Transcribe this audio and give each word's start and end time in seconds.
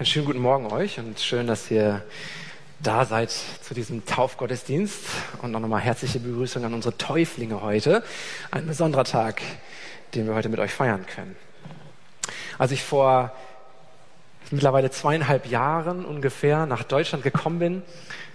Einen 0.00 0.06
schönen 0.06 0.24
guten 0.24 0.40
Morgen 0.40 0.72
euch 0.72 0.98
und 0.98 1.20
schön, 1.20 1.46
dass 1.46 1.70
ihr 1.70 2.02
da 2.82 3.04
seid 3.04 3.30
zu 3.30 3.74
diesem 3.74 4.06
Taufgottesdienst 4.06 5.04
und 5.42 5.54
auch 5.54 5.60
nochmal 5.60 5.82
herzliche 5.82 6.20
Begrüßung 6.20 6.64
an 6.64 6.72
unsere 6.72 6.96
Täuflinge 6.96 7.60
heute. 7.60 8.02
Ein 8.50 8.66
besonderer 8.66 9.04
Tag, 9.04 9.42
den 10.14 10.26
wir 10.26 10.34
heute 10.34 10.48
mit 10.48 10.58
euch 10.58 10.72
feiern 10.72 11.04
können. 11.04 11.36
Als 12.56 12.72
ich 12.72 12.82
vor 12.82 13.34
mittlerweile 14.50 14.90
zweieinhalb 14.90 15.44
Jahren 15.44 16.06
ungefähr 16.06 16.64
nach 16.64 16.82
Deutschland 16.82 17.22
gekommen 17.22 17.58
bin, 17.58 17.82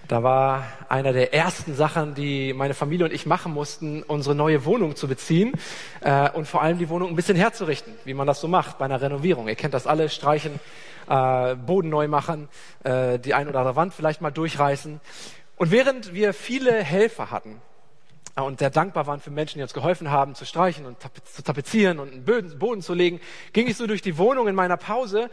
da 0.07 0.21
war 0.21 0.67
einer 0.87 1.13
der 1.13 1.33
ersten 1.33 1.73
Sachen, 1.73 2.13
die 2.13 2.53
meine 2.53 2.75
Familie 2.75 3.07
und 3.07 3.11
ich 3.11 3.25
machen 3.25 3.51
mussten, 3.51 4.03
unsere 4.03 4.35
neue 4.35 4.65
Wohnung 4.65 4.95
zu 4.95 5.07
beziehen 5.07 5.53
äh, 6.01 6.29
und 6.29 6.47
vor 6.47 6.61
allem 6.61 6.77
die 6.77 6.89
Wohnung 6.89 7.09
ein 7.09 7.15
bisschen 7.15 7.35
herzurichten, 7.35 7.91
wie 8.03 8.13
man 8.13 8.27
das 8.27 8.39
so 8.39 8.47
macht 8.47 8.77
bei 8.77 8.85
einer 8.85 9.01
Renovierung. 9.01 9.47
Ihr 9.47 9.55
kennt 9.55 9.73
das 9.73 9.87
alle, 9.87 10.09
streichen, 10.09 10.59
äh, 11.07 11.55
Boden 11.55 11.89
neu 11.89 12.07
machen, 12.07 12.49
äh, 12.83 13.19
die 13.19 13.33
ein 13.33 13.47
oder 13.47 13.59
andere 13.59 13.75
Wand 13.75 13.93
vielleicht 13.93 14.21
mal 14.21 14.31
durchreißen. 14.31 14.99
Und 15.57 15.71
während 15.71 16.13
wir 16.13 16.33
viele 16.33 16.73
Helfer 16.83 17.31
hatten, 17.31 17.61
äh, 18.35 18.41
und 18.41 18.59
sehr 18.59 18.69
dankbar 18.69 19.07
waren 19.07 19.19
für 19.19 19.31
Menschen, 19.31 19.59
die 19.59 19.63
uns 19.63 19.73
geholfen 19.73 20.11
haben, 20.11 20.35
zu 20.35 20.45
streichen 20.45 20.85
und 20.85 20.97
zu 21.23 21.43
tapezieren 21.43 21.99
und 21.99 22.11
einen 22.11 22.59
Boden, 22.59 22.81
zu 22.81 22.93
legen, 22.93 23.19
ging 23.53 23.67
ich 23.67 23.77
so 23.77 23.87
durch 23.87 24.01
die 24.01 24.17
Wohnung 24.17 24.47
in 24.47 24.55
meiner 24.55 24.77
Pause 24.77 25.29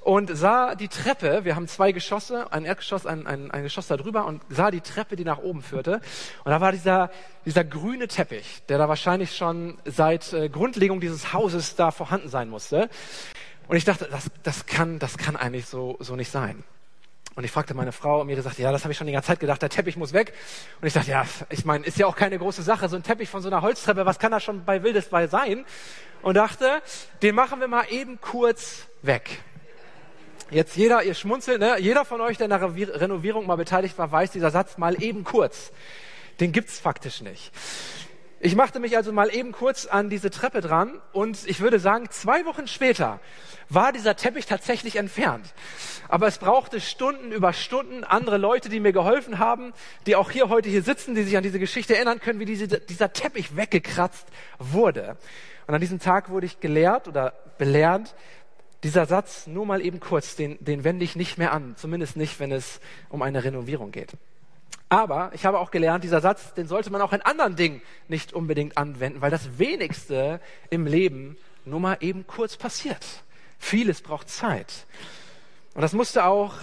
und 0.00 0.34
sah 0.34 0.74
die 0.74 0.88
Treppe. 0.88 1.44
Wir 1.44 1.56
haben 1.56 1.68
zwei 1.68 1.92
Geschosse, 1.92 2.52
ein 2.52 2.64
Erdgeschoss, 2.64 3.06
ein, 3.06 3.26
ein, 3.26 3.50
ein 3.50 3.62
Geschoss 3.62 3.86
da 3.86 3.96
drüber 3.96 4.26
und 4.26 4.42
sah 4.48 4.70
die 4.70 4.80
Treppe, 4.80 5.16
die 5.16 5.24
nach 5.24 5.38
oben 5.38 5.62
führte. 5.62 6.00
Und 6.44 6.50
da 6.50 6.60
war 6.60 6.72
dieser, 6.72 7.10
dieser 7.44 7.64
grüne 7.64 8.08
Teppich, 8.08 8.62
der 8.68 8.78
da 8.78 8.88
wahrscheinlich 8.88 9.36
schon 9.36 9.78
seit 9.84 10.32
äh, 10.32 10.48
Grundlegung 10.48 11.00
dieses 11.00 11.32
Hauses 11.32 11.76
da 11.76 11.90
vorhanden 11.90 12.28
sein 12.28 12.48
musste. 12.48 12.88
Und 13.68 13.76
ich 13.76 13.84
dachte, 13.84 14.08
das, 14.10 14.30
das, 14.42 14.66
kann, 14.66 14.98
das 14.98 15.18
kann 15.18 15.36
eigentlich 15.36 15.66
so, 15.66 15.96
so 16.00 16.16
nicht 16.16 16.30
sein. 16.30 16.64
Und 17.34 17.44
ich 17.44 17.50
fragte 17.50 17.74
meine 17.74 17.92
Frau 17.92 18.22
und 18.22 18.28
mir 18.28 18.36
gesagt, 18.36 18.58
ja, 18.58 18.72
das 18.72 18.84
habe 18.84 18.92
ich 18.92 18.98
schon 18.98 19.06
die 19.06 19.12
ganze 19.12 19.26
Zeit 19.26 19.40
gedacht, 19.40 19.60
der 19.60 19.68
Teppich 19.68 19.96
muss 19.96 20.14
weg. 20.14 20.32
Und 20.80 20.86
ich 20.86 20.94
dachte, 20.94 21.10
ja, 21.10 21.26
ich 21.50 21.66
meine, 21.66 21.84
ist 21.84 21.98
ja 21.98 22.06
auch 22.06 22.16
keine 22.16 22.38
große 22.38 22.62
Sache, 22.62 22.88
so 22.88 22.96
ein 22.96 23.02
Teppich 23.02 23.28
von 23.28 23.42
so 23.42 23.48
einer 23.48 23.60
Holztreppe, 23.60 24.06
was 24.06 24.18
kann 24.18 24.32
da 24.32 24.40
schon 24.40 24.64
bei 24.64 24.82
Wildesball 24.82 25.28
sein? 25.28 25.66
Und 26.22 26.36
dachte, 26.36 26.80
den 27.20 27.34
machen 27.34 27.60
wir 27.60 27.68
mal 27.68 27.84
eben 27.90 28.20
kurz 28.22 28.86
weg. 29.02 29.42
Jetzt 30.50 30.76
jeder, 30.76 31.02
ihr 31.02 31.14
schmunzelt, 31.14 31.60
ne? 31.60 31.76
jeder 31.78 32.06
von 32.06 32.22
euch, 32.22 32.38
der 32.38 32.46
in 32.46 32.50
der 32.50 32.62
Renovierung 33.00 33.46
mal 33.46 33.56
beteiligt 33.56 33.98
war, 33.98 34.10
weiß, 34.10 34.30
dieser 34.30 34.50
Satz 34.50 34.78
mal 34.78 35.02
eben 35.02 35.22
kurz. 35.22 35.72
Den 36.40 36.52
gibt's 36.52 36.78
faktisch 36.78 37.20
nicht. 37.20 37.52
Ich 38.46 38.54
machte 38.54 38.78
mich 38.78 38.96
also 38.96 39.12
mal 39.12 39.34
eben 39.34 39.50
kurz 39.50 39.86
an 39.86 40.08
diese 40.08 40.30
Treppe 40.30 40.60
dran 40.60 41.02
und 41.12 41.48
ich 41.48 41.58
würde 41.58 41.80
sagen, 41.80 42.06
zwei 42.10 42.44
Wochen 42.44 42.68
später 42.68 43.18
war 43.68 43.90
dieser 43.90 44.14
Teppich 44.14 44.46
tatsächlich 44.46 44.94
entfernt. 44.94 45.52
Aber 46.06 46.28
es 46.28 46.38
brauchte 46.38 46.80
Stunden 46.80 47.32
über 47.32 47.52
Stunden 47.52 48.04
andere 48.04 48.38
Leute, 48.38 48.68
die 48.68 48.78
mir 48.78 48.92
geholfen 48.92 49.40
haben, 49.40 49.72
die 50.06 50.14
auch 50.14 50.30
hier 50.30 50.48
heute 50.48 50.68
hier 50.68 50.82
sitzen, 50.82 51.16
die 51.16 51.24
sich 51.24 51.36
an 51.36 51.42
diese 51.42 51.58
Geschichte 51.58 51.96
erinnern 51.96 52.20
können, 52.20 52.38
wie 52.38 52.44
diese, 52.44 52.68
dieser 52.68 53.12
Teppich 53.12 53.56
weggekratzt 53.56 54.28
wurde. 54.60 55.16
Und 55.66 55.74
an 55.74 55.80
diesem 55.80 55.98
Tag 55.98 56.30
wurde 56.30 56.46
ich 56.46 56.60
gelehrt 56.60 57.08
oder 57.08 57.32
belehrt, 57.58 58.14
dieser 58.84 59.06
Satz 59.06 59.48
nur 59.48 59.66
mal 59.66 59.84
eben 59.84 59.98
kurz, 59.98 60.36
den, 60.36 60.56
den 60.64 60.84
wende 60.84 61.04
ich 61.04 61.16
nicht 61.16 61.36
mehr 61.36 61.52
an, 61.52 61.74
zumindest 61.76 62.16
nicht, 62.16 62.38
wenn 62.38 62.52
es 62.52 62.78
um 63.08 63.22
eine 63.22 63.42
Renovierung 63.42 63.90
geht. 63.90 64.12
Aber 64.88 65.30
ich 65.34 65.44
habe 65.44 65.58
auch 65.58 65.70
gelernt, 65.70 66.04
dieser 66.04 66.20
Satz, 66.20 66.54
den 66.54 66.68
sollte 66.68 66.90
man 66.90 67.00
auch 67.00 67.12
in 67.12 67.22
anderen 67.22 67.56
Dingen 67.56 67.82
nicht 68.08 68.32
unbedingt 68.32 68.78
anwenden, 68.78 69.20
weil 69.20 69.30
das 69.30 69.58
wenigste 69.58 70.40
im 70.70 70.86
Leben 70.86 71.36
nur 71.64 71.80
mal 71.80 71.96
eben 72.00 72.26
kurz 72.26 72.56
passiert. 72.56 73.04
Vieles 73.58 74.00
braucht 74.00 74.28
Zeit. 74.28 74.86
Und 75.74 75.82
das 75.82 75.92
musste 75.92 76.24
auch 76.24 76.54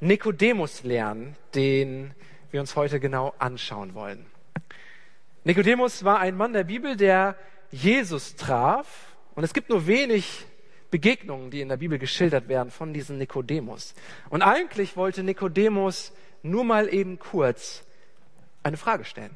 Nikodemus 0.00 0.82
lernen, 0.84 1.36
den 1.54 2.14
wir 2.50 2.60
uns 2.60 2.74
heute 2.76 3.00
genau 3.00 3.34
anschauen 3.38 3.94
wollen. 3.94 4.26
Nikodemus 5.44 6.04
war 6.04 6.20
ein 6.20 6.36
Mann 6.36 6.52
der 6.54 6.64
Bibel, 6.64 6.96
der 6.96 7.36
Jesus 7.70 8.36
traf. 8.36 9.16
Und 9.34 9.44
es 9.44 9.52
gibt 9.52 9.68
nur 9.68 9.86
wenig 9.86 10.46
Begegnungen, 10.90 11.50
die 11.50 11.60
in 11.60 11.68
der 11.68 11.76
Bibel 11.76 11.98
geschildert 11.98 12.48
werden 12.48 12.70
von 12.70 12.94
diesem 12.94 13.18
Nikodemus. 13.18 13.94
Und 14.30 14.42
eigentlich 14.42 14.96
wollte 14.96 15.22
Nikodemus 15.22 16.12
nur 16.50 16.64
mal 16.64 16.92
eben 16.92 17.18
kurz 17.18 17.84
eine 18.62 18.76
Frage 18.76 19.04
stellen. 19.04 19.34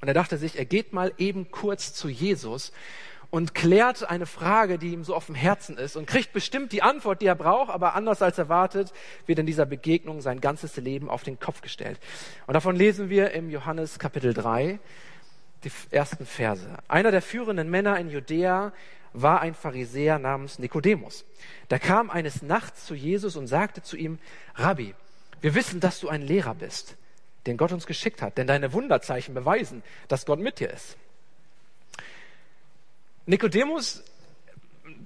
Und 0.00 0.08
er 0.08 0.14
dachte 0.14 0.36
sich, 0.36 0.58
er 0.58 0.64
geht 0.64 0.92
mal 0.92 1.12
eben 1.18 1.50
kurz 1.50 1.94
zu 1.94 2.08
Jesus 2.08 2.72
und 3.30 3.54
klärt 3.54 4.08
eine 4.10 4.26
Frage, 4.26 4.78
die 4.78 4.92
ihm 4.92 5.04
so 5.04 5.14
auf 5.14 5.26
dem 5.26 5.34
Herzen 5.34 5.78
ist 5.78 5.96
und 5.96 6.06
kriegt 6.06 6.32
bestimmt 6.32 6.72
die 6.72 6.82
Antwort, 6.82 7.22
die 7.22 7.26
er 7.26 7.34
braucht, 7.34 7.70
aber 7.70 7.94
anders 7.94 8.20
als 8.20 8.36
erwartet 8.36 8.92
wird 9.26 9.38
in 9.38 9.46
dieser 9.46 9.64
Begegnung 9.64 10.20
sein 10.20 10.40
ganzes 10.40 10.76
Leben 10.76 11.08
auf 11.08 11.22
den 11.22 11.40
Kopf 11.40 11.62
gestellt. 11.62 11.98
Und 12.46 12.54
davon 12.54 12.76
lesen 12.76 13.08
wir 13.08 13.30
im 13.30 13.48
Johannes 13.48 13.98
Kapitel 13.98 14.34
3 14.34 14.78
die 15.64 15.70
ersten 15.90 16.26
Verse. 16.26 16.68
Einer 16.88 17.10
der 17.10 17.22
führenden 17.22 17.70
Männer 17.70 17.98
in 17.98 18.10
Judäa 18.10 18.72
war 19.14 19.40
ein 19.40 19.54
Pharisäer 19.54 20.18
namens 20.18 20.58
Nikodemus. 20.58 21.24
Da 21.68 21.78
kam 21.78 22.10
eines 22.10 22.42
Nachts 22.42 22.86
zu 22.86 22.94
Jesus 22.94 23.36
und 23.36 23.46
sagte 23.46 23.82
zu 23.82 23.96
ihm, 23.96 24.18
Rabbi, 24.56 24.94
wir 25.42 25.54
wissen, 25.54 25.80
dass 25.80 26.00
du 26.00 26.08
ein 26.08 26.22
Lehrer 26.22 26.54
bist, 26.54 26.96
den 27.46 27.56
Gott 27.56 27.72
uns 27.72 27.86
geschickt 27.86 28.22
hat, 28.22 28.38
denn 28.38 28.46
deine 28.46 28.72
Wunderzeichen 28.72 29.34
beweisen, 29.34 29.82
dass 30.08 30.24
Gott 30.24 30.38
mit 30.38 30.60
dir 30.60 30.70
ist. 30.70 30.96
Nikodemus, 33.26 34.02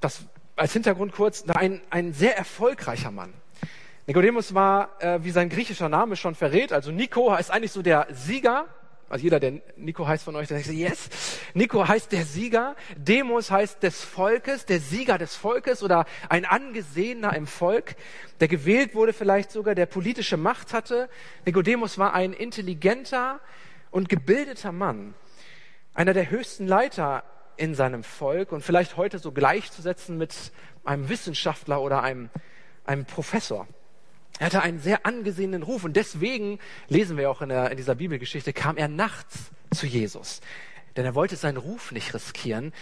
das 0.00 0.20
als 0.54 0.72
Hintergrund 0.72 1.12
kurz, 1.12 1.44
ein, 1.48 1.80
ein 1.90 2.12
sehr 2.12 2.36
erfolgreicher 2.36 3.10
Mann. 3.10 3.32
Nikodemus 4.06 4.54
war, 4.54 5.02
äh, 5.02 5.24
wie 5.24 5.30
sein 5.30 5.48
griechischer 5.48 5.88
Name 5.88 6.16
schon 6.16 6.34
verrät, 6.34 6.72
also 6.72 6.92
Nico 6.92 7.32
heißt 7.32 7.50
eigentlich 7.50 7.72
so 7.72 7.82
der 7.82 8.06
Sieger, 8.10 8.66
also 9.08 9.22
jeder, 9.22 9.38
der 9.38 9.60
Nico 9.76 10.06
heißt 10.06 10.24
von 10.24 10.34
euch, 10.34 10.48
der 10.48 10.58
sagt, 10.58 10.74
yes. 10.76 11.08
Nico 11.54 11.86
heißt 11.86 12.10
der 12.10 12.24
Sieger. 12.24 12.74
Demos 12.96 13.52
heißt 13.52 13.82
des 13.82 14.02
Volkes, 14.02 14.66
der 14.66 14.80
Sieger 14.80 15.16
des 15.16 15.36
Volkes 15.36 15.84
oder 15.84 16.06
ein 16.28 16.44
Angesehener 16.44 17.34
im 17.36 17.46
Volk, 17.46 17.94
der 18.40 18.48
gewählt 18.48 18.94
wurde, 18.96 19.12
vielleicht 19.12 19.52
sogar, 19.52 19.76
der 19.76 19.86
politische 19.86 20.36
Macht 20.36 20.72
hatte. 20.72 21.08
Nikodemus 21.44 21.98
war 21.98 22.14
ein 22.14 22.32
intelligenter 22.32 23.40
und 23.92 24.08
gebildeter 24.08 24.72
Mann. 24.72 25.14
Einer 25.94 26.12
der 26.12 26.28
höchsten 26.30 26.66
Leiter 26.66 27.22
in 27.56 27.76
seinem 27.76 28.02
Volk 28.02 28.50
und 28.50 28.62
vielleicht 28.62 28.96
heute 28.96 29.20
so 29.20 29.30
gleichzusetzen 29.30 30.18
mit 30.18 30.34
einem 30.84 31.08
Wissenschaftler 31.08 31.80
oder 31.80 32.02
einem, 32.02 32.28
einem 32.84 33.04
Professor. 33.04 33.68
Er 34.38 34.46
hatte 34.46 34.62
einen 34.62 34.80
sehr 34.80 35.06
angesehenen 35.06 35.62
Ruf 35.62 35.84
und 35.84 35.96
deswegen, 35.96 36.58
lesen 36.88 37.16
wir 37.16 37.30
auch 37.30 37.40
in, 37.42 37.48
der, 37.48 37.70
in 37.70 37.76
dieser 37.76 37.94
Bibelgeschichte, 37.94 38.52
kam 38.52 38.76
er 38.76 38.88
nachts 38.88 39.50
zu 39.72 39.86
Jesus. 39.86 40.40
Denn 40.96 41.04
er 41.04 41.14
wollte 41.14 41.36
seinen 41.36 41.56
Ruf 41.56 41.92
nicht 41.92 42.14
riskieren 42.14 42.72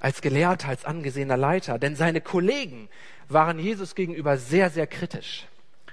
als 0.00 0.20
Gelehrter, 0.20 0.68
als 0.68 0.84
angesehener 0.84 1.36
Leiter, 1.36 1.78
denn 1.78 1.96
seine 1.96 2.20
Kollegen 2.20 2.88
waren 3.28 3.58
Jesus 3.58 3.94
gegenüber 3.94 4.36
sehr, 4.36 4.70
sehr 4.70 4.86
kritisch. 4.86 5.46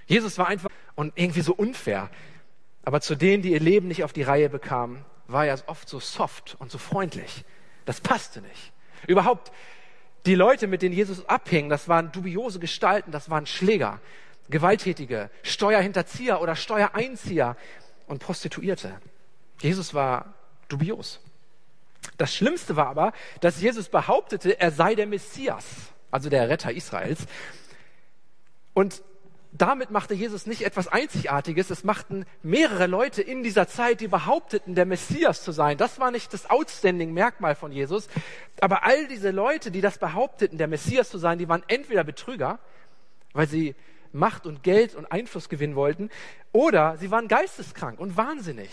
Jesus 0.05 0.37
war 0.37 0.47
einfach 0.47 0.69
und 0.95 1.13
irgendwie 1.15 1.41
so 1.41 1.53
unfair. 1.53 2.09
Aber 2.83 2.99
zu 2.99 3.15
denen, 3.15 3.43
die 3.43 3.51
ihr 3.51 3.59
Leben 3.59 3.87
nicht 3.87 4.03
auf 4.03 4.11
die 4.11 4.23
Reihe 4.23 4.49
bekamen, 4.49 5.05
war 5.27 5.45
er 5.45 5.57
oft 5.67 5.87
so 5.87 5.99
soft 5.99 6.55
und 6.59 6.71
so 6.71 6.77
freundlich. 6.77 7.45
Das 7.85 8.01
passte 8.01 8.41
nicht. 8.41 8.73
Überhaupt, 9.07 9.51
die 10.25 10.35
Leute, 10.35 10.67
mit 10.67 10.81
denen 10.81 10.93
Jesus 10.93 11.25
abhing, 11.27 11.69
das 11.69 11.87
waren 11.87 12.11
dubiose 12.11 12.59
Gestalten, 12.59 13.11
das 13.11 13.29
waren 13.29 13.45
Schläger. 13.45 13.99
Gewalttätige, 14.49 15.29
Steuerhinterzieher 15.43 16.41
oder 16.41 16.55
Steuereinzieher 16.55 17.55
und 18.07 18.19
Prostituierte. 18.19 18.99
Jesus 19.59 19.93
war 19.93 20.33
dubios. 20.67 21.21
Das 22.17 22.33
Schlimmste 22.33 22.75
war 22.75 22.87
aber, 22.87 23.13
dass 23.41 23.61
Jesus 23.61 23.89
behauptete, 23.89 24.59
er 24.59 24.71
sei 24.71 24.95
der 24.95 25.07
Messias, 25.07 25.65
also 26.09 26.29
der 26.29 26.49
Retter 26.49 26.71
Israels. 26.71 27.19
Und 28.73 29.03
damit 29.53 29.91
machte 29.91 30.13
Jesus 30.13 30.45
nicht 30.45 30.61
etwas 30.61 30.87
Einzigartiges, 30.87 31.69
es 31.69 31.83
machten 31.83 32.25
mehrere 32.41 32.87
Leute 32.87 33.21
in 33.21 33.43
dieser 33.43 33.67
Zeit, 33.67 33.99
die 33.99 34.07
behaupteten, 34.07 34.75
der 34.75 34.85
Messias 34.85 35.43
zu 35.43 35.51
sein. 35.51 35.77
Das 35.77 35.99
war 35.99 36.09
nicht 36.09 36.33
das 36.33 36.49
outstanding 36.49 37.13
Merkmal 37.13 37.55
von 37.55 37.71
Jesus, 37.71 38.07
aber 38.61 38.83
all 38.83 39.07
diese 39.07 39.31
Leute, 39.31 39.69
die 39.69 39.81
das 39.81 39.97
behaupteten, 39.97 40.57
der 40.57 40.67
Messias 40.67 41.09
zu 41.09 41.17
sein, 41.17 41.37
die 41.37 41.49
waren 41.49 41.63
entweder 41.67 42.03
Betrüger, 42.03 42.59
weil 43.33 43.47
sie 43.47 43.75
Macht 44.13 44.45
und 44.45 44.63
Geld 44.63 44.95
und 44.95 45.11
Einfluss 45.11 45.49
gewinnen 45.49 45.75
wollten, 45.75 46.09
oder 46.51 46.97
sie 46.97 47.11
waren 47.11 47.27
geisteskrank 47.27 47.99
und 47.99 48.17
wahnsinnig. 48.17 48.69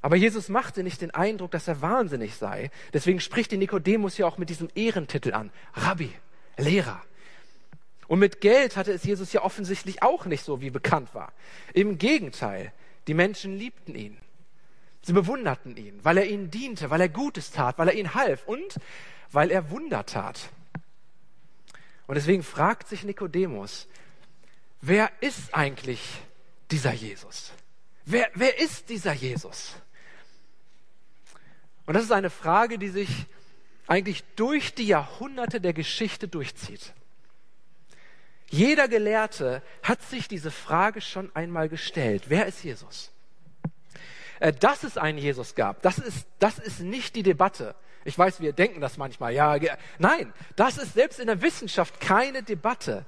Aber 0.00 0.16
Jesus 0.16 0.48
machte 0.48 0.82
nicht 0.82 1.00
den 1.00 1.12
Eindruck, 1.12 1.52
dass 1.52 1.68
er 1.68 1.80
wahnsinnig 1.80 2.34
sei. 2.34 2.70
Deswegen 2.92 3.20
spricht 3.20 3.52
die 3.52 3.56
Nikodemus 3.56 4.18
ja 4.18 4.26
auch 4.26 4.36
mit 4.36 4.50
diesem 4.50 4.68
Ehrentitel 4.74 5.32
an. 5.32 5.52
Rabbi, 5.74 6.12
Lehrer. 6.56 7.00
Und 8.08 8.18
mit 8.18 8.40
Geld 8.40 8.76
hatte 8.76 8.92
es 8.92 9.04
Jesus 9.04 9.32
ja 9.32 9.42
offensichtlich 9.42 10.02
auch 10.02 10.26
nicht 10.26 10.44
so, 10.44 10.60
wie 10.60 10.70
bekannt 10.70 11.14
war. 11.14 11.32
Im 11.72 11.98
Gegenteil, 11.98 12.72
die 13.06 13.14
Menschen 13.14 13.56
liebten 13.56 13.94
ihn. 13.94 14.18
Sie 15.02 15.12
bewunderten 15.12 15.76
ihn, 15.76 15.98
weil 16.02 16.18
er 16.18 16.26
ihnen 16.26 16.50
diente, 16.50 16.90
weil 16.90 17.00
er 17.00 17.08
Gutes 17.08 17.52
tat, 17.52 17.78
weil 17.78 17.88
er 17.88 17.94
ihnen 17.94 18.14
half 18.14 18.46
und 18.46 18.76
weil 19.30 19.50
er 19.50 19.70
Wunder 19.70 20.04
tat. 20.04 20.50
Und 22.06 22.16
deswegen 22.16 22.42
fragt 22.42 22.88
sich 22.88 23.04
Nikodemus, 23.04 23.86
wer 24.80 25.10
ist 25.20 25.54
eigentlich 25.54 26.00
dieser 26.70 26.92
Jesus? 26.92 27.52
Wer, 28.04 28.30
wer 28.34 28.58
ist 28.58 28.88
dieser 28.88 29.12
Jesus? 29.12 29.76
Und 31.86 31.94
das 31.94 32.04
ist 32.04 32.12
eine 32.12 32.30
Frage, 32.30 32.78
die 32.78 32.88
sich 32.88 33.26
eigentlich 33.86 34.24
durch 34.36 34.74
die 34.74 34.86
Jahrhunderte 34.86 35.60
der 35.60 35.72
Geschichte 35.72 36.28
durchzieht. 36.28 36.92
Jeder 38.48 38.86
Gelehrte 38.86 39.62
hat 39.82 40.02
sich 40.02 40.28
diese 40.28 40.50
Frage 40.50 41.00
schon 41.00 41.34
einmal 41.34 41.68
gestellt. 41.68 42.24
Wer 42.28 42.46
ist 42.46 42.62
Jesus? 42.62 43.10
Äh, 44.40 44.52
dass 44.52 44.84
es 44.84 44.98
einen 44.98 45.18
Jesus 45.18 45.54
gab, 45.54 45.82
das 45.82 45.98
ist, 45.98 46.26
das 46.38 46.58
ist 46.58 46.80
nicht 46.80 47.16
die 47.16 47.22
Debatte. 47.22 47.74
Ich 48.04 48.18
weiß, 48.18 48.40
wir 48.40 48.52
denken 48.52 48.80
das 48.80 48.96
manchmal. 48.96 49.32
Ja, 49.32 49.56
nein, 49.98 50.32
das 50.56 50.78
ist 50.78 50.94
selbst 50.94 51.20
in 51.20 51.26
der 51.26 51.42
Wissenschaft 51.42 52.00
keine 52.00 52.42
Debatte. 52.42 53.04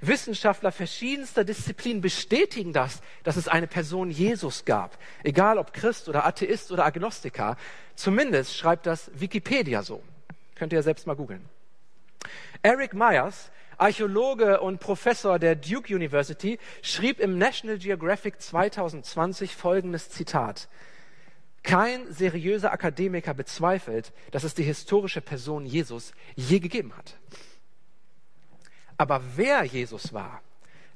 Wissenschaftler 0.00 0.70
verschiedenster 0.70 1.44
Disziplinen 1.44 2.00
bestätigen 2.00 2.72
das, 2.72 3.00
dass 3.24 3.36
es 3.36 3.48
eine 3.48 3.66
Person 3.66 4.10
Jesus 4.10 4.64
gab. 4.64 4.98
Egal 5.24 5.58
ob 5.58 5.72
Christ 5.72 6.08
oder 6.08 6.24
Atheist 6.24 6.70
oder 6.70 6.84
Agnostiker. 6.84 7.56
Zumindest 7.96 8.56
schreibt 8.56 8.86
das 8.86 9.10
Wikipedia 9.14 9.82
so. 9.82 10.02
Könnt 10.54 10.72
ihr 10.72 10.78
ja 10.78 10.82
selbst 10.82 11.06
mal 11.06 11.16
googeln. 11.16 11.44
Eric 12.62 12.94
Myers, 12.94 13.50
Archäologe 13.76 14.60
und 14.60 14.80
Professor 14.80 15.38
der 15.38 15.56
Duke 15.56 15.94
University, 15.94 16.58
schrieb 16.82 17.20
im 17.20 17.38
National 17.38 17.78
Geographic 17.78 18.40
2020 18.40 19.54
folgendes 19.54 20.10
Zitat. 20.10 20.68
Kein 21.68 22.10
seriöser 22.10 22.72
Akademiker 22.72 23.34
bezweifelt, 23.34 24.14
dass 24.30 24.42
es 24.42 24.54
die 24.54 24.62
historische 24.62 25.20
Person 25.20 25.66
Jesus 25.66 26.14
je 26.34 26.60
gegeben 26.60 26.96
hat. 26.96 27.18
Aber 28.96 29.20
wer 29.36 29.64
Jesus 29.64 30.14
war, 30.14 30.40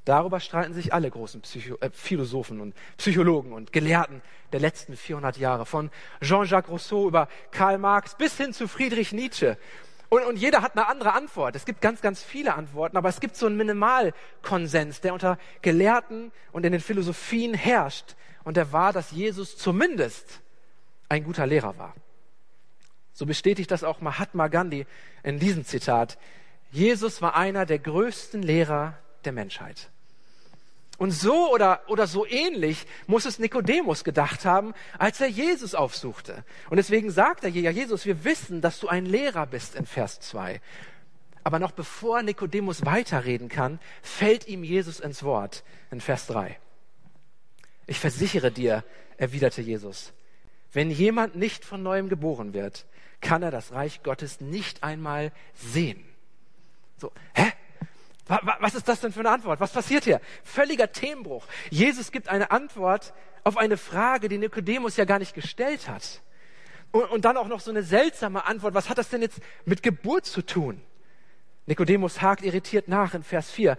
darüber 0.03 0.39
streiten 0.39 0.73
sich 0.73 0.91
alle 0.91 1.11
großen 1.11 1.41
Psycho 1.41 1.77
äh, 1.79 1.91
Philosophen 1.93 2.59
und 2.59 2.73
Psychologen 2.97 3.53
und 3.53 3.71
Gelehrten 3.71 4.23
der 4.51 4.61
letzten 4.61 4.97
400 4.97 5.37
Jahre, 5.37 5.67
von 5.67 5.91
Jean-Jacques 6.23 6.71
Rousseau 6.71 7.07
über 7.07 7.27
Karl 7.51 7.77
Marx 7.77 8.15
bis 8.15 8.35
hin 8.35 8.51
zu 8.51 8.67
Friedrich 8.67 9.13
Nietzsche. 9.13 9.59
Und, 10.09 10.23
und 10.23 10.37
jeder 10.37 10.63
hat 10.63 10.75
eine 10.75 10.87
andere 10.87 11.13
Antwort. 11.13 11.55
Es 11.55 11.65
gibt 11.65 11.81
ganz, 11.81 12.01
ganz 12.01 12.23
viele 12.23 12.55
Antworten, 12.55 12.97
aber 12.97 13.09
es 13.09 13.19
gibt 13.19 13.35
so 13.35 13.45
einen 13.45 13.57
Minimalkonsens, 13.57 15.01
der 15.01 15.13
unter 15.13 15.37
Gelehrten 15.61 16.31
und 16.51 16.65
in 16.65 16.71
den 16.71 16.81
Philosophien 16.81 17.53
herrscht. 17.53 18.15
Und 18.43 18.57
der 18.57 18.73
war, 18.73 18.91
dass 18.91 19.11
Jesus 19.11 19.55
zumindest 19.55 20.41
ein 21.13 21.23
guter 21.23 21.47
Lehrer 21.47 21.77
war. 21.77 21.95
So 23.13 23.25
bestätigt 23.25 23.71
das 23.71 23.83
auch 23.83 24.01
Mahatma 24.01 24.47
Gandhi 24.47 24.85
in 25.21 25.39
diesem 25.39 25.65
Zitat. 25.65 26.17
Jesus 26.71 27.21
war 27.21 27.35
einer 27.35 27.65
der 27.65 27.79
größten 27.79 28.41
Lehrer 28.41 28.97
der 29.23 29.31
Menschheit. 29.31 29.89
Und 30.97 31.11
so 31.11 31.51
oder, 31.51 31.81
oder 31.87 32.07
so 32.07 32.25
ähnlich 32.25 32.85
muss 33.07 33.25
es 33.25 33.39
Nikodemus 33.39 34.03
gedacht 34.03 34.45
haben, 34.45 34.73
als 34.97 35.21
er 35.21 35.27
Jesus 35.27 35.75
aufsuchte. 35.75 36.43
Und 36.69 36.77
deswegen 36.77 37.11
sagt 37.11 37.43
er, 37.43 37.49
ja 37.49 37.71
Jesus, 37.71 38.05
wir 38.05 38.23
wissen, 38.23 38.61
dass 38.61 38.79
du 38.79 38.87
ein 38.87 39.05
Lehrer 39.05 39.45
bist 39.45 39.75
in 39.75 39.85
Vers 39.85 40.19
2. 40.21 40.61
Aber 41.43 41.59
noch 41.59 41.71
bevor 41.71 42.21
Nikodemus 42.21 42.85
weiterreden 42.85 43.49
kann, 43.49 43.79
fällt 44.01 44.47
ihm 44.47 44.63
Jesus 44.63 44.99
ins 44.99 45.23
Wort 45.23 45.63
in 45.91 45.99
Vers 45.99 46.27
3. 46.27 46.57
Ich 47.85 47.99
versichere 47.99 48.51
dir, 48.51 48.83
erwiderte 49.17 49.61
Jesus, 49.61 50.13
wenn 50.73 50.89
jemand 50.91 51.35
nicht 51.35 51.63
von 51.63 51.81
neuem 51.83 52.09
geboren 52.09 52.53
wird, 52.53 52.85
kann 53.21 53.41
er 53.41 53.51
das 53.51 53.71
Reich 53.71 54.03
Gottes 54.03 54.41
nicht 54.41 54.83
einmal 54.83 55.31
sehen. 55.53 56.03
So, 56.97 57.11
hä? 57.33 57.51
Was 58.59 58.73
ist 58.73 58.87
das 58.87 59.01
denn 59.01 59.11
für 59.11 59.19
eine 59.19 59.31
Antwort? 59.31 59.59
Was 59.59 59.73
passiert 59.73 60.05
hier? 60.05 60.21
Völliger 60.43 60.91
Themenbruch. 60.91 61.45
Jesus 61.69 62.11
gibt 62.11 62.29
eine 62.29 62.51
Antwort 62.51 63.13
auf 63.43 63.57
eine 63.57 63.75
Frage, 63.77 64.29
die 64.29 64.37
Nikodemus 64.37 64.95
ja 64.95 65.05
gar 65.05 65.19
nicht 65.19 65.33
gestellt 65.33 65.89
hat. 65.89 66.21
Und, 66.91 67.09
und 67.11 67.25
dann 67.25 67.35
auch 67.35 67.47
noch 67.47 67.59
so 67.59 67.69
eine 67.69 67.83
seltsame 67.83 68.45
Antwort. 68.45 68.73
Was 68.73 68.89
hat 68.89 68.97
das 68.97 69.09
denn 69.09 69.21
jetzt 69.21 69.39
mit 69.65 69.83
Geburt 69.83 70.25
zu 70.25 70.41
tun? 70.41 70.81
Nikodemus 71.65 72.21
hakt 72.21 72.43
irritiert 72.43 72.87
nach 72.87 73.13
in 73.13 73.23
Vers 73.23 73.51
4. 73.51 73.77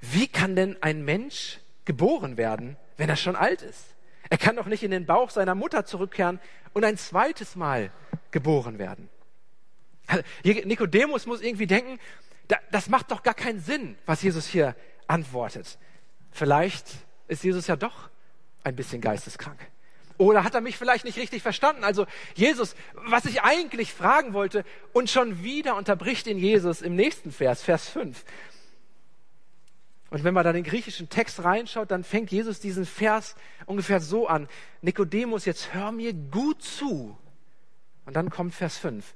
Wie 0.00 0.26
kann 0.26 0.56
denn 0.56 0.76
ein 0.82 1.04
Mensch 1.04 1.60
geboren 1.84 2.36
werden, 2.36 2.76
wenn 2.96 3.08
er 3.08 3.16
schon 3.16 3.36
alt 3.36 3.62
ist? 3.62 3.93
Er 4.30 4.38
kann 4.38 4.56
doch 4.56 4.66
nicht 4.66 4.82
in 4.82 4.90
den 4.90 5.06
Bauch 5.06 5.30
seiner 5.30 5.54
Mutter 5.54 5.84
zurückkehren 5.84 6.40
und 6.72 6.84
ein 6.84 6.96
zweites 6.96 7.56
Mal 7.56 7.90
geboren 8.30 8.78
werden. 8.78 9.08
Nikodemus 10.42 11.26
muss 11.26 11.40
irgendwie 11.40 11.66
denken, 11.66 11.98
das 12.70 12.88
macht 12.88 13.10
doch 13.10 13.22
gar 13.22 13.34
keinen 13.34 13.60
Sinn, 13.60 13.96
was 14.06 14.22
Jesus 14.22 14.46
hier 14.46 14.76
antwortet. 15.06 15.78
Vielleicht 16.30 16.86
ist 17.28 17.44
Jesus 17.44 17.66
ja 17.66 17.76
doch 17.76 18.10
ein 18.64 18.76
bisschen 18.76 19.00
geisteskrank. 19.00 19.58
Oder 20.16 20.44
hat 20.44 20.54
er 20.54 20.60
mich 20.60 20.76
vielleicht 20.76 21.04
nicht 21.04 21.18
richtig 21.18 21.42
verstanden? 21.42 21.84
Also 21.84 22.06
Jesus, 22.34 22.76
was 22.92 23.24
ich 23.24 23.42
eigentlich 23.42 23.92
fragen 23.92 24.32
wollte, 24.32 24.64
und 24.92 25.10
schon 25.10 25.42
wieder 25.42 25.74
unterbricht 25.76 26.26
ihn 26.26 26.38
Jesus 26.38 26.82
im 26.82 26.94
nächsten 26.94 27.32
Vers, 27.32 27.62
Vers 27.62 27.88
5. 27.88 28.24
Und 30.14 30.22
wenn 30.22 30.32
man 30.32 30.44
da 30.44 30.52
den 30.52 30.62
griechischen 30.62 31.08
Text 31.08 31.42
reinschaut, 31.42 31.90
dann 31.90 32.04
fängt 32.04 32.30
Jesus 32.30 32.60
diesen 32.60 32.86
Vers 32.86 33.34
ungefähr 33.66 33.98
so 33.98 34.28
an. 34.28 34.46
Nikodemus, 34.80 35.44
jetzt 35.44 35.74
hör 35.74 35.90
mir 35.90 36.12
gut 36.12 36.62
zu. 36.62 37.18
Und 38.06 38.14
dann 38.14 38.30
kommt 38.30 38.54
Vers 38.54 38.78
5. 38.78 39.12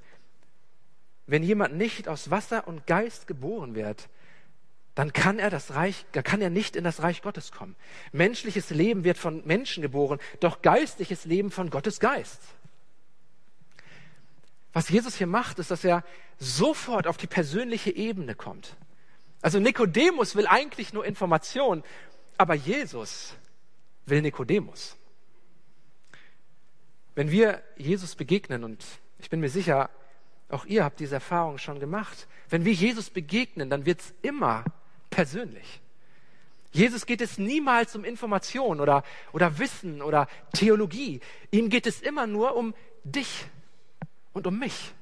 Wenn 1.28 1.44
jemand 1.44 1.76
nicht 1.76 2.08
aus 2.08 2.32
Wasser 2.32 2.66
und 2.66 2.88
Geist 2.88 3.28
geboren 3.28 3.76
wird, 3.76 4.08
dann 4.96 5.12
kann 5.12 5.38
er 5.38 5.50
das 5.50 5.76
Reich, 5.76 6.04
dann 6.10 6.24
kann 6.24 6.40
er 6.40 6.50
nicht 6.50 6.74
in 6.74 6.82
das 6.82 7.00
Reich 7.00 7.22
Gottes 7.22 7.52
kommen. 7.52 7.76
Menschliches 8.10 8.70
Leben 8.70 9.04
wird 9.04 9.18
von 9.18 9.46
Menschen 9.46 9.82
geboren, 9.82 10.18
doch 10.40 10.62
geistliches 10.62 11.26
Leben 11.26 11.52
von 11.52 11.70
Gottes 11.70 12.00
Geist. 12.00 12.40
Was 14.72 14.88
Jesus 14.88 15.14
hier 15.14 15.28
macht, 15.28 15.60
ist, 15.60 15.70
dass 15.70 15.84
er 15.84 16.02
sofort 16.40 17.06
auf 17.06 17.18
die 17.18 17.28
persönliche 17.28 17.94
Ebene 17.94 18.34
kommt. 18.34 18.76
Also 19.40 19.60
Nikodemus 19.60 20.34
will 20.34 20.46
eigentlich 20.46 20.92
nur 20.92 21.04
Information, 21.04 21.84
aber 22.36 22.54
Jesus 22.54 23.34
will 24.06 24.22
Nikodemus. 24.22 24.96
Wenn 27.14 27.30
wir 27.30 27.62
Jesus 27.76 28.14
begegnen, 28.14 28.64
und 28.64 28.84
ich 29.18 29.30
bin 29.30 29.40
mir 29.40 29.48
sicher, 29.48 29.90
auch 30.48 30.64
ihr 30.64 30.84
habt 30.84 31.00
diese 31.00 31.16
Erfahrung 31.16 31.58
schon 31.58 31.78
gemacht, 31.78 32.26
wenn 32.48 32.64
wir 32.64 32.72
Jesus 32.72 33.10
begegnen, 33.10 33.70
dann 33.70 33.86
wird's 33.86 34.14
immer 34.22 34.64
persönlich. 35.10 35.80
Jesus 36.70 37.06
geht 37.06 37.20
es 37.20 37.38
niemals 37.38 37.96
um 37.96 38.04
Information 38.04 38.80
oder, 38.80 39.02
oder 39.32 39.58
Wissen 39.58 40.02
oder 40.02 40.28
Theologie. 40.52 41.20
Ihm 41.50 41.70
geht 41.70 41.86
es 41.86 42.00
immer 42.00 42.26
nur 42.26 42.56
um 42.56 42.74
dich 43.04 43.46
und 44.32 44.46
um 44.46 44.58
mich. 44.58 44.92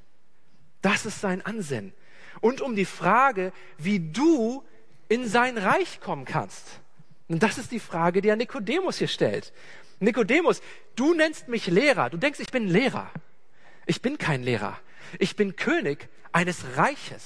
Das 0.81 1.07
ist 1.07 1.21
sein 1.21 1.45
Ansinnen 1.45 1.93
und 2.41 2.61
um 2.61 2.77
die 2.77 2.85
Frage, 2.85 3.53
wie 3.79 4.01
du 4.01 4.63
in 5.09 5.29
sein 5.29 5.59
Reich 5.59 6.01
kommen 6.01 6.25
kannst. 6.25 6.81
Und 7.29 7.43
das 7.43 7.59
ist 7.59 7.73
die 7.73 7.81
Frage, 7.81 8.23
die 8.23 8.29
er 8.29 8.37
Nikodemus 8.37 8.99
hier 8.99 9.09
stellt. 9.09 9.53
Nikodemus, 9.99 10.61
du 10.95 11.15
nennst 11.15 11.49
mich 11.49 11.67
Lehrer. 11.67 12.11
Du 12.11 12.17
denkst, 12.17 12.41
ich 12.41 12.51
bin 12.51 12.69
Lehrer. 12.69 13.11
Ich 13.87 14.03
bin 14.03 14.19
kein 14.19 14.43
Lehrer. 14.43 14.79
Ich 15.19 15.37
bin 15.37 15.57
König 15.57 16.09
eines 16.33 16.77
Reiches. 16.77 17.25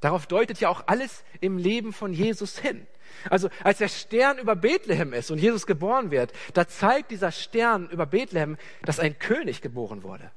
Darauf 0.00 0.26
deutet 0.26 0.60
ja 0.60 0.68
auch 0.68 0.84
alles 0.86 1.24
im 1.40 1.58
Leben 1.58 1.92
von 1.92 2.12
Jesus 2.12 2.58
hin. 2.58 2.86
Also 3.28 3.50
als 3.64 3.78
der 3.78 3.88
Stern 3.88 4.38
über 4.38 4.56
Bethlehem 4.56 5.12
ist 5.12 5.30
und 5.30 5.38
Jesus 5.38 5.66
geboren 5.66 6.10
wird, 6.10 6.32
da 6.54 6.66
zeigt 6.66 7.10
dieser 7.10 7.32
Stern 7.32 7.88
über 7.90 8.06
Bethlehem, 8.06 8.56
dass 8.82 9.00
ein 9.00 9.18
König 9.18 9.60
geboren 9.60 10.02
wurde. 10.02 10.30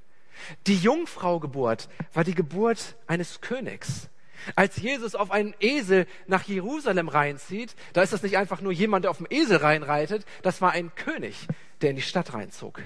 Die 0.68 0.78
Jungfraugeburt 0.78 1.90
war 2.14 2.24
die 2.24 2.36
Geburt 2.36 2.96
eines 3.08 3.42
Königs. 3.42 4.10
Als 4.56 4.78
Jesus 4.78 5.16
auf 5.16 5.32
einen 5.32 5.56
Esel 5.60 6.06
nach 6.28 6.44
Jerusalem 6.44 7.08
reinzieht, 7.08 7.76
da 7.94 8.02
ist 8.02 8.14
das 8.14 8.24
nicht 8.24 8.38
einfach 8.38 8.62
nur 8.62 8.74
jemand, 8.74 9.06
der 9.06 9.12
auf 9.12 9.18
dem 9.18 9.28
Esel 9.30 9.58
reinreitet, 9.58 10.26
das 10.42 10.62
war 10.62 10.72
ein 10.72 10.94
König, 10.96 11.48
der 11.82 11.92
in 11.92 11.96
die 11.96 12.02
Stadt 12.02 12.34
reinzog. 12.34 12.82